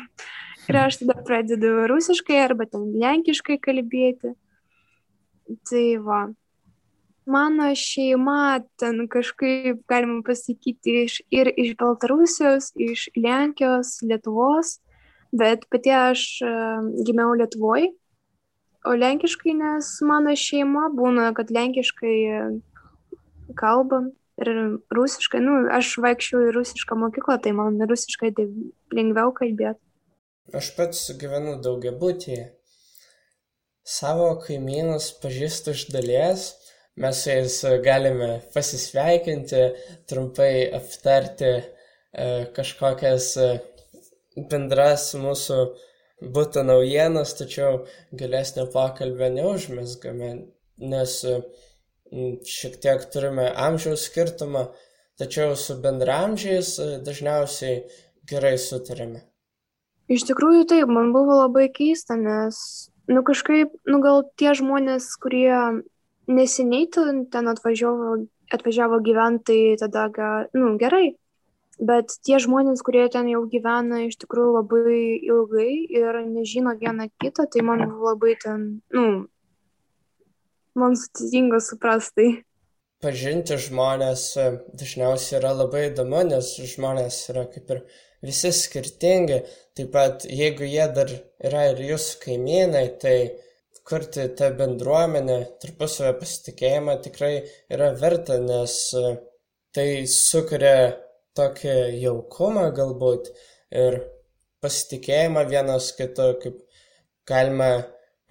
Ir 0.66 0.80
aš 0.80 0.98
tada 1.02 1.14
pradedu 1.26 1.86
rusiškai 1.90 2.40
arba 2.42 2.66
ten 2.70 2.88
lenkiškai 3.02 3.58
kalbėti. 3.62 4.34
Tai 5.70 5.86
va. 6.02 6.22
Mano 7.26 7.68
šeima 7.74 8.62
ten 8.78 9.06
kažkaip, 9.10 9.80
galima 9.90 10.22
pasakyti, 10.26 11.02
iš, 11.06 11.20
ir 11.34 11.50
iš 11.50 11.74
Baltarusijos, 11.78 12.70
iš 12.78 13.08
Lenkijos, 13.18 13.96
Lietuvos, 14.06 14.76
bet 15.34 15.66
pati 15.70 15.90
aš 15.90 16.26
gimiau 17.06 17.34
Lietuvoje 17.34 17.90
o 18.86 18.94
lenkiškai, 18.94 19.54
nes 19.58 19.88
mano 20.06 20.34
šeima 20.38 20.86
būna, 20.94 21.30
kad 21.36 21.50
lenkiškai 21.54 22.16
kalba 23.58 24.02
ir 24.42 24.52
rusiškai, 24.94 25.40
nu, 25.42 25.58
aš 25.72 25.96
vaikščiau 26.04 26.46
į 26.46 26.54
rusišką 26.54 26.98
mokyklą, 27.00 27.38
tai 27.42 27.54
man 27.56 27.80
rusiškai 27.90 28.32
tai 28.36 28.46
lengviau 28.94 29.32
kalbėti. 29.36 29.80
Aš 30.54 30.68
pats 30.76 31.00
gyvenu 31.18 31.56
daugia 31.62 31.90
būtyje. 31.90 32.44
Savo 33.86 34.28
kaimynus 34.42 35.08
pažįstu 35.22 35.74
iš 35.74 35.82
dalies, 35.94 36.44
mes 37.02 37.22
su 37.22 37.32
jais 37.32 37.56
galime 37.82 38.30
pasisveikinti, 38.54 39.62
trumpai 40.06 40.68
aptarti 40.78 41.50
e, 41.50 41.64
kažkokias 42.54 43.28
e, 43.42 43.50
bendras 44.50 45.08
mūsų 45.18 45.60
būtų 46.38 46.66
naujienos, 46.70 47.34
tačiau 47.38 47.84
gilesnio 48.14 48.66
pokalbio 48.72 49.28
neužmesgame, 49.34 50.32
nes 50.78 51.20
šiek 52.56 52.78
tiek 52.82 53.06
turime 53.12 53.50
amžiaus 53.50 54.06
skirtumą, 54.08 54.68
tačiau 55.18 55.56
su 55.58 55.78
bendramžiais 55.82 56.76
e, 56.78 56.92
dažniausiai 57.06 57.80
gerai 58.30 58.54
sutarėme. 58.60 59.26
Iš 60.12 60.26
tikrųjų 60.28 60.66
taip, 60.70 60.90
man 60.92 61.10
buvo 61.14 61.40
labai 61.40 61.66
keista, 61.74 62.14
nes, 62.14 62.56
nu 63.10 63.24
kažkaip, 63.26 63.74
nu 63.90 64.00
gal 64.04 64.22
tie 64.38 64.54
žmonės, 64.54 65.08
kurie 65.18 65.82
neseniai 66.30 66.86
ten 66.92 67.52
atvažiavo, 67.52 68.26
atvažiavo 68.54 69.00
gyventi, 69.02 69.74
tada, 69.80 70.06
nu 70.54 70.76
gerai, 70.78 71.16
bet 71.78 72.16
tie 72.24 72.38
žmonės, 72.42 72.82
kurie 72.86 73.06
ten 73.12 73.28
jau 73.30 73.44
gyvena 73.50 74.04
iš 74.06 74.18
tikrųjų 74.22 74.56
labai 74.60 74.96
ilgai 75.18 75.70
ir 75.90 76.22
nežino 76.24 76.76
vieną 76.78 77.10
kitą, 77.22 77.48
tai 77.50 77.64
man 77.66 77.84
buvo 77.90 78.14
labai 78.14 78.36
ten, 78.42 78.66
nu, 78.94 79.26
man 80.76 80.96
sudėtinga 80.96 81.60
suprasti. 81.60 82.28
Pažinti 83.04 83.58
žmonės 83.60 84.22
e, 84.40 84.46
dažniausiai 84.80 85.36
yra 85.40 85.52
labai 85.52 85.90
įdomu, 85.90 86.22
nes 86.30 86.54
žmonės 86.72 87.18
yra 87.32 87.44
kaip 87.52 87.74
ir 87.74 87.82
visi 88.24 88.52
skirtingi. 88.54 89.40
Taip 89.76 89.90
pat, 89.92 90.24
jeigu 90.24 90.64
jie 90.68 90.86
dar 90.96 91.10
yra 91.44 91.66
ir 91.72 91.82
jūsų 91.90 92.20
kaimynai, 92.22 92.86
tai 93.02 93.16
kurti 93.86 94.24
tą 94.38 94.50
bendruomenę, 94.58 95.38
tarpusavę 95.62 96.16
pasitikėjimą 96.20 96.96
tikrai 97.04 97.34
yra 97.72 97.92
verta, 98.00 98.40
nes 98.42 98.76
e, 98.98 99.12
tai 99.76 99.88
sukuria 100.10 100.96
tokį 101.36 101.76
jaukumą 102.02 102.70
galbūt 102.74 103.30
ir 103.76 104.00
pasitikėjimą 104.64 105.44
vienas 105.52 105.92
kitu, 105.98 106.32
kaip 106.42 106.58
galima 107.28 107.70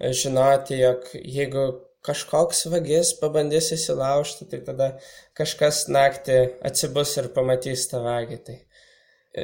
žinoti, 0.00 0.80
jog 0.82 1.08
jeigu 1.14 1.66
kažkoks 2.06 2.66
vagis 2.70 3.14
pabandys 3.20 3.72
įsilaužti, 3.74 4.46
tai 4.50 4.60
tada 4.66 4.90
kažkas 5.38 5.86
naktį 5.90 6.38
atsibus 6.68 7.16
ir 7.20 7.30
pamatys 7.34 7.88
tą 7.90 8.02
vagį. 8.04 8.38
Tai 8.46 8.58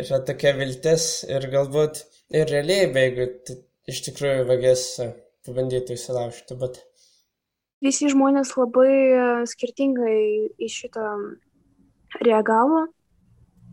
yra 0.01 0.23
tokia 0.27 0.55
viltis 0.57 1.25
ir 1.29 1.47
galbūt 1.53 2.03
ir 2.33 2.49
realybė, 2.49 3.05
jeigu 3.07 3.59
iš 3.93 4.01
tikrųjų 4.09 4.49
vagis 4.49 4.87
pabandytų 5.47 5.99
įsilaužti. 5.99 6.57
Bet... 6.61 6.81
Visi 7.83 8.09
žmonės 8.13 8.55
labai 8.57 9.45
skirtingai 9.51 10.19
į 10.57 10.71
šitą 10.71 11.07
reagavo 12.23 12.87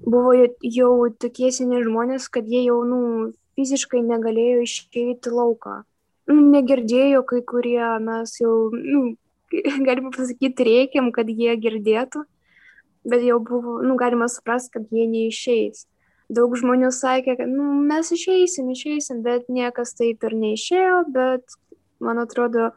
buvo 0.05 0.33
jau 0.63 0.93
tokie 1.19 1.51
seni 1.51 1.83
žmonės, 1.83 2.29
kad 2.31 2.47
jie 2.47 2.63
jau, 2.65 2.81
nu, 2.87 3.31
fiziškai 3.59 4.01
negalėjo 4.05 4.63
išeiti 4.63 5.33
lauką. 5.33 5.83
Nu, 6.29 6.39
negirdėjo 6.53 7.23
kai 7.27 7.41
kurie, 7.43 7.81
mes 8.03 8.35
jau, 8.39 8.69
nu, 8.73 9.15
galima 9.87 10.13
pasakyti, 10.15 10.67
reikiam, 10.67 11.11
kad 11.15 11.29
jie 11.29 11.55
girdėtų, 11.59 12.23
bet 13.09 13.25
jau 13.25 13.39
buvo, 13.43 13.79
nu, 13.83 13.97
galima 13.99 14.29
suprasti, 14.31 14.77
kad 14.77 14.93
jie 14.93 15.07
neišeis. 15.09 15.87
Daug 16.29 16.53
žmonių 16.57 16.91
sakė, 16.93 17.39
kad, 17.39 17.49
nu, 17.49 17.71
mes 17.89 18.11
išeisim, 18.13 18.69
išeisim, 18.75 19.23
bet 19.25 19.47
niekas 19.49 19.95
taip 19.97 20.21
ir 20.27 20.35
neišėjo, 20.37 20.99
bet, 21.15 21.57
man 22.05 22.21
atrodo, 22.21 22.69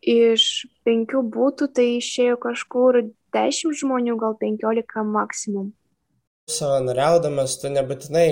iš 0.00 0.64
penkių 0.86 1.20
būtų 1.34 1.68
tai 1.76 1.86
išėjo 1.98 2.38
kažkur 2.40 3.02
dešimt 3.36 3.76
žmonių, 3.82 4.16
gal 4.20 4.38
penkiolika 4.40 5.04
maksimum. 5.04 5.72
Savanoriaudamas 6.50 7.58
tu 7.60 7.70
nebūtinai 7.70 8.26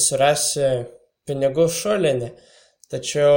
surasi 0.00 0.88
pinigų 1.28 1.68
šulinį, 1.70 2.32
tačiau 2.90 3.36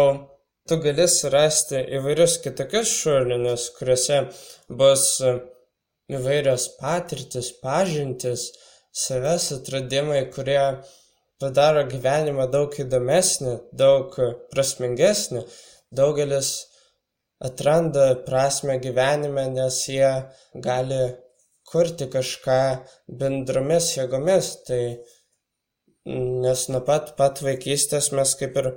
tu 0.67 0.79
gali 0.83 1.05
surasti 1.11 1.83
įvairius 1.99 2.39
kitokius 2.43 2.95
šulinius, 3.03 3.67
kuriuose 3.77 4.23
bus 4.79 5.05
įvairios 6.11 6.69
patirtis, 6.79 7.51
pažintis, 7.61 8.49
savęs 9.05 9.51
atradimai, 9.57 10.23
kurie 10.33 10.61
padaro 11.41 11.83
gyvenimą 11.91 12.47
daug 12.53 12.73
įdomesnį, 12.83 13.53
daug 13.83 14.15
prasmingesnį. 14.53 15.43
Daugelis 15.97 16.51
atranda 17.49 18.09
prasme 18.25 18.79
gyvenime, 18.83 19.45
nes 19.53 19.77
jie 19.91 20.11
gali 20.67 21.01
kurti 21.67 22.07
kažką 22.11 22.59
bendromis 23.21 23.93
jėgomis. 23.97 24.51
Tai 24.67 24.81
nes 26.45 26.67
nuo 26.71 26.81
pat 26.87 27.13
pat 27.19 27.41
vaikystės 27.43 28.13
mes 28.15 28.33
kaip 28.39 28.57
ir 28.61 28.71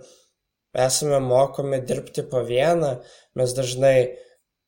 esame 0.86 1.20
mokomi 1.22 1.80
dirbti 1.86 2.26
po 2.30 2.42
vieną, 2.46 2.96
mes 3.38 3.54
dažnai 3.56 3.96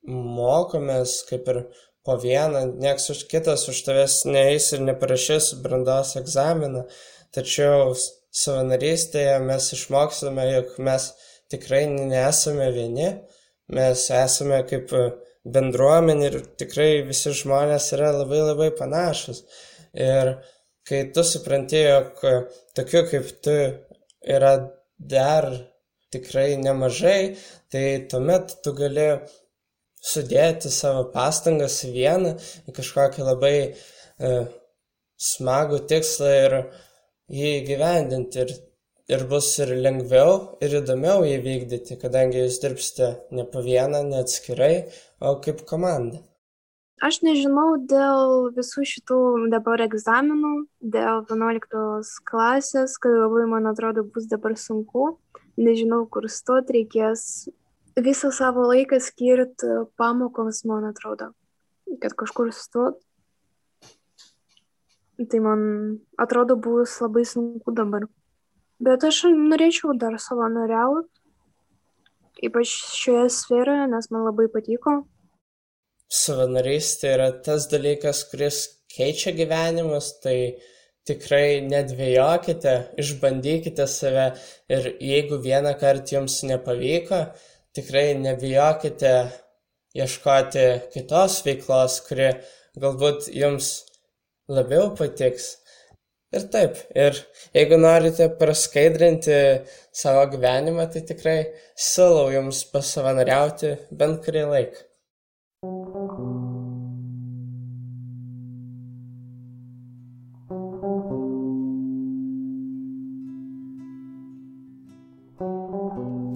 mokomės 0.08 1.20
kaip 1.28 1.48
ir 1.52 1.58
po 2.04 2.16
vieną, 2.18 2.64
nieks 2.82 3.10
už 3.14 3.26
kitas 3.30 3.68
už 3.70 3.82
tavęs 3.86 4.22
neįs 4.26 4.72
ir 4.76 4.84
neparašys 4.88 5.52
brandos 5.64 6.16
egzaminą, 6.18 6.86
tačiau 7.34 7.92
savanorystėje 8.32 9.36
mes 9.44 9.68
išmokstame, 9.76 10.46
jog 10.56 10.72
mes 10.88 11.10
tikrai 11.52 11.84
nesame 11.92 12.70
vieni, 12.74 13.10
mes 13.72 14.06
esame 14.18 14.62
kaip 14.68 14.90
bendruomenė 15.44 16.30
ir 16.30 16.38
tikrai 16.60 16.90
visi 17.06 17.34
žmonės 17.42 17.90
yra 17.96 18.12
labai 18.16 18.40
labai 18.42 18.70
panašus. 18.78 19.42
Ir 19.92 20.36
kai 20.88 21.04
tu 21.14 21.24
supranti, 21.26 21.82
jog 21.86 22.22
tokių 22.78 23.04
kaip 23.10 23.30
tu 23.44 23.56
yra 24.36 24.54
dar 24.98 25.50
tikrai 26.12 26.56
nemažai, 26.60 27.36
tai 27.72 27.84
tuomet 28.10 28.58
tu 28.64 28.74
gali 28.76 29.08
sudėti 30.02 30.70
savo 30.72 31.06
pastangas 31.14 31.78
į 31.86 31.92
vieną, 31.94 32.34
į 32.68 32.74
kažkokį 32.76 33.26
labai 33.26 33.54
e, 33.62 34.32
smagų 35.22 35.84
tikslą 35.90 36.32
ir 36.40 36.58
jį 37.32 37.54
įgyvendinti. 37.60 38.44
Ir, 38.44 38.52
ir 39.12 39.24
bus 39.30 39.52
ir 39.62 39.74
lengviau, 39.84 40.58
ir 40.64 40.78
įdomiau 40.80 41.24
jį 41.26 41.38
vykdyti, 41.44 41.98
kadangi 42.00 42.42
jūs 42.42 42.60
dirbsite 42.62 43.14
ne 43.34 43.46
po 43.50 43.62
vieną, 43.64 44.04
ne 44.08 44.22
atskirai, 44.22 44.74
o 45.20 45.36
kaip 45.44 45.64
komanda. 45.68 46.22
Aš 47.02 47.18
nežinau 47.26 47.80
dėl 47.90 48.52
visų 48.54 48.84
šitų 48.86 49.16
dabar 49.50 49.82
egzaminų, 49.88 50.52
dėl 50.94 51.24
11 51.26 52.20
klasės, 52.30 52.94
kad 53.02 53.16
labai, 53.16 53.48
man 53.50 53.66
atrodo, 53.72 54.04
bus 54.06 54.28
dabar 54.30 54.54
sunku. 54.54 55.16
Nežinau, 55.58 56.04
kur 56.06 56.28
stoti, 56.30 56.78
reikės 56.78 57.24
visą 58.00 58.30
savo 58.32 58.66
laiką 58.70 59.00
skirti 59.00 59.66
pamokoms, 59.96 60.64
man 60.64 60.84
atrodo, 60.88 61.32
kad 62.00 62.14
kažkur 62.16 62.52
stot. 62.52 63.00
Tai 65.30 65.40
man 65.44 65.60
atrodo 66.18 66.56
bus 66.56 66.96
labai 67.00 67.24
sunku 67.28 67.74
dabar. 67.76 68.08
Bet 68.82 69.04
aš 69.04 69.28
norėčiau 69.30 69.94
dar 69.94 70.16
savanoriauti, 70.18 71.06
ypač 72.42 72.72
šioje 72.96 73.28
sferoje, 73.30 73.86
nes 73.92 74.08
man 74.10 74.24
labai 74.26 74.48
patiko. 74.50 75.02
Savanorystė 76.12 77.12
yra 77.14 77.28
tas 77.44 77.68
dalykas, 77.70 78.24
kuris 78.32 78.64
keičia 78.92 79.32
gyvenimus, 79.36 80.16
tai 80.24 80.58
tikrai 81.08 81.62
nedvėjokite, 81.66 82.74
išbandykite 83.00 83.86
save 83.90 84.26
ir 84.70 84.90
jeigu 85.02 85.38
vieną 85.42 85.72
kartą 85.80 86.18
jums 86.18 86.40
nepavyko, 86.46 87.22
tikrai 87.76 88.12
nebijokite 88.20 89.14
ieškoti 89.96 90.66
kitos 90.92 91.40
veiklos, 91.46 91.98
kuri 92.06 92.30
galbūt 92.80 93.28
jums 93.36 93.72
labiau 94.52 94.92
patiks. 94.96 95.56
Ir 96.32 96.46
taip, 96.52 96.78
ir 96.96 97.18
jeigu 97.52 97.76
norite 97.80 98.30
praskaidrinti 98.40 99.34
savo 100.02 100.24
gyvenimą, 100.32 100.86
tai 100.94 101.04
tikrai 101.08 101.36
siūlau 101.88 102.30
jums 102.32 102.62
pasavanoriauti 102.72 103.74
bent 104.00 104.24
kurį 104.24 104.46
laiką. 104.54 104.88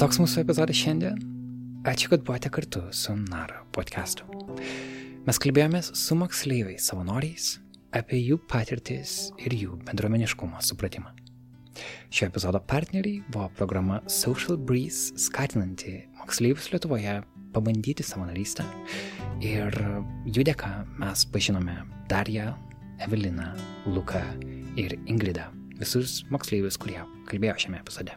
Toks 0.07 0.20
mūsų 0.22 0.44
epizodas 0.44 0.78
šiandien. 0.78 1.16
Ačiū, 1.90 2.12
kad 2.12 2.20
buvote 2.22 2.46
kartu 2.54 2.78
su 2.94 3.11
Nara 3.18 3.64
podcastu. 3.74 4.22
Mes 5.26 5.40
kalbėjomės 5.42 5.88
su 5.98 6.14
moksleiviais 6.14 6.86
savanoriais 6.92 7.48
apie 7.98 8.20
jų 8.20 8.36
patirtis 8.46 9.16
ir 9.42 9.57
jų 9.59 9.80
bendruomeniškumo 9.88 10.62
supratimą. 10.62 11.11
Šio 12.14 12.28
epizodo 12.28 12.61
partneriai 12.70 13.24
buvo 13.34 13.48
programa 13.59 13.98
Social 14.07 14.54
Breeze 14.54 15.18
skatinanti 15.18 15.96
moksleivius 16.20 16.70
Lietuvoje 16.70 17.18
pabandyti 17.57 18.07
savanorystę 18.07 18.62
ir 19.42 19.74
jų 20.22 20.46
dėka 20.52 20.70
mes 21.02 21.26
pažinome 21.34 21.80
Darją, 22.07 22.52
Eveliną, 23.02 23.50
Luką 23.90 24.22
ir 24.78 25.00
Ingridą, 25.02 25.50
visus 25.82 26.20
moksleivius, 26.30 26.78
kurie 26.78 27.02
kalbėjo 27.26 27.59
šiame 27.66 27.82
epizode. 27.82 28.14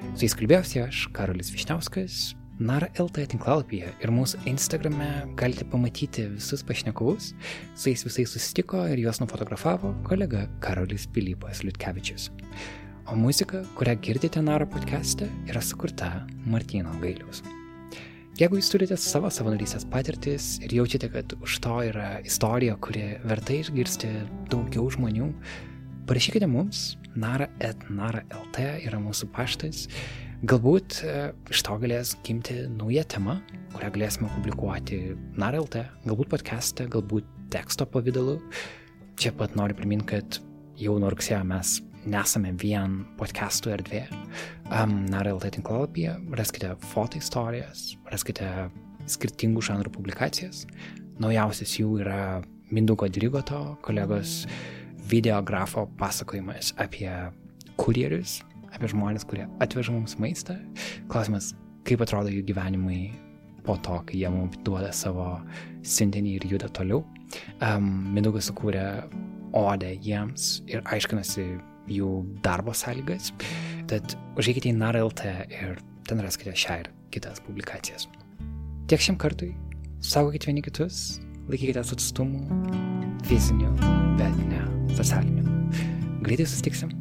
Su 0.00 0.24
jais 0.24 0.34
kalbėjausi 0.36 0.80
aš, 0.80 1.00
Karolis 1.16 1.50
Višniauskas. 1.52 2.32
Nara 2.60 2.90
LT 3.00 3.26
tinklalapyje 3.32 3.88
ir 4.04 4.12
mūsų 4.12 4.42
Instagrame 4.50 5.08
galite 5.40 5.64
pamatyti 5.68 6.26
visus 6.34 6.64
pašnekovus. 6.66 7.30
Su 7.72 7.92
jais 7.92 8.04
visais 8.04 8.32
susitiko 8.32 8.82
ir 8.92 9.00
juos 9.00 9.20
nufotografavo 9.22 9.94
kolega 10.08 10.46
Karolis 10.64 11.06
Pilypas 11.12 11.62
Liutkevičius. 11.64 12.30
O 13.12 13.16
muzika, 13.16 13.62
kurią 13.76 13.96
girdite 14.04 14.42
Nara 14.44 14.68
podcast'e, 14.68 15.28
yra 15.48 15.64
sukurta 15.64 16.10
Martino 16.44 16.92
Gailiaus. 17.00 17.44
Jeigu 18.40 18.56
jūs 18.56 18.70
turite 18.72 18.96
savo 18.96 19.28
savanorystės 19.28 19.84
patirtis 19.92 20.54
ir 20.64 20.72
jaučiate, 20.78 21.10
kad 21.12 21.34
už 21.44 21.58
to 21.60 21.80
yra 21.90 22.12
istorija, 22.24 22.76
kuri 22.80 23.18
verta 23.28 23.56
išgirsti 23.58 24.14
daugiau 24.48 24.86
žmonių, 24.94 25.32
parašykite 26.10 26.46
mums, 26.50 26.96
nara 27.14 27.46
et 27.62 27.84
nara 27.86 28.24
lt 28.34 28.64
yra 28.82 28.98
mūsų 28.98 29.28
paštas. 29.30 29.84
Galbūt 30.50 30.96
e, 31.06 31.12
iš 31.52 31.60
to 31.62 31.76
galės 31.78 32.16
gimti 32.26 32.56
nauja 32.66 33.04
tema, 33.14 33.36
kurią 33.76 33.92
galėsime 33.94 34.30
publikuoti 34.32 34.98
nara 35.38 35.60
lt, 35.62 35.84
galbūt 36.08 36.32
podcast'e, 36.32 36.88
galbūt 36.90 37.28
teksto 37.54 37.86
pavydalu. 37.86 38.40
Čia 39.22 39.30
pat 39.38 39.54
noriu 39.54 39.76
priminti, 39.78 40.08
kad 40.16 40.40
jau 40.80 40.96
nuo 40.98 41.12
rugsėjo 41.14 41.44
mes 41.46 41.76
nesame 42.10 42.56
vien 42.58 43.04
podcastų 43.20 43.76
erdvė. 43.76 44.02
Um, 44.66 45.04
nara 45.12 45.36
lt 45.36 45.52
tinklalapyje 45.60 46.16
raskite 46.40 46.72
foto 46.90 47.22
istorijas, 47.22 47.92
raskite 48.10 48.50
skirtingų 49.06 49.62
žanrų 49.62 49.94
publikacijas. 49.94 50.66
Naujausias 51.22 51.78
jų 51.78 52.00
yra 52.02 52.40
Minduko 52.74 53.06
Dirigoto, 53.06 53.62
kolegos 53.86 54.40
videografo 55.10 55.86
pasakojimas 55.98 56.74
apie 56.80 57.10
kurjerius, 57.80 58.40
apie 58.74 58.90
žmonės, 58.92 59.26
kurie 59.28 59.46
atveža 59.62 59.94
mums 59.94 60.16
maistą. 60.20 60.56
Klausimas, 61.10 61.52
kaip 61.88 62.02
atrodo 62.04 62.32
jų 62.32 62.44
gyvenimai 62.50 63.10
po 63.66 63.76
to, 63.84 63.98
kai 64.08 64.22
jie 64.22 64.30
mums 64.32 64.58
duoda 64.66 64.92
savo 64.96 65.32
siuntinį 65.82 66.36
ir 66.38 66.46
juda 66.54 66.70
toliau. 66.76 67.02
Um, 67.62 67.90
Mindaugas 68.14 68.50
sukūrė 68.50 68.84
odę 69.56 69.92
jiems 70.02 70.60
ir 70.70 70.84
aiškinasi 70.86 71.46
jų 71.90 72.10
darbo 72.44 72.74
sąlygas. 72.76 73.32
Tad 73.90 74.14
užėkite 74.38 74.70
į 74.70 74.76
NARLT 74.78 75.24
ir 75.50 75.80
ten 76.08 76.22
raskite 76.22 76.54
šią 76.54 76.80
ir 76.84 76.92
kitas 77.14 77.42
publikacijas. 77.46 78.06
Tiek 78.90 79.02
šiam 79.02 79.18
kartui. 79.20 79.52
Saugokite 80.00 80.48
vieni 80.48 80.64
kitus, 80.64 81.20
laikykite 81.50 81.82
atstumų 81.82 82.70
fizinių, 83.28 83.74
bet 84.16 84.38
ne 84.48 84.69
socialinių. 84.98 85.44
Greitai 86.24 86.46
susitiksim. 86.46 86.92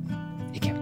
Iki. 0.58 0.74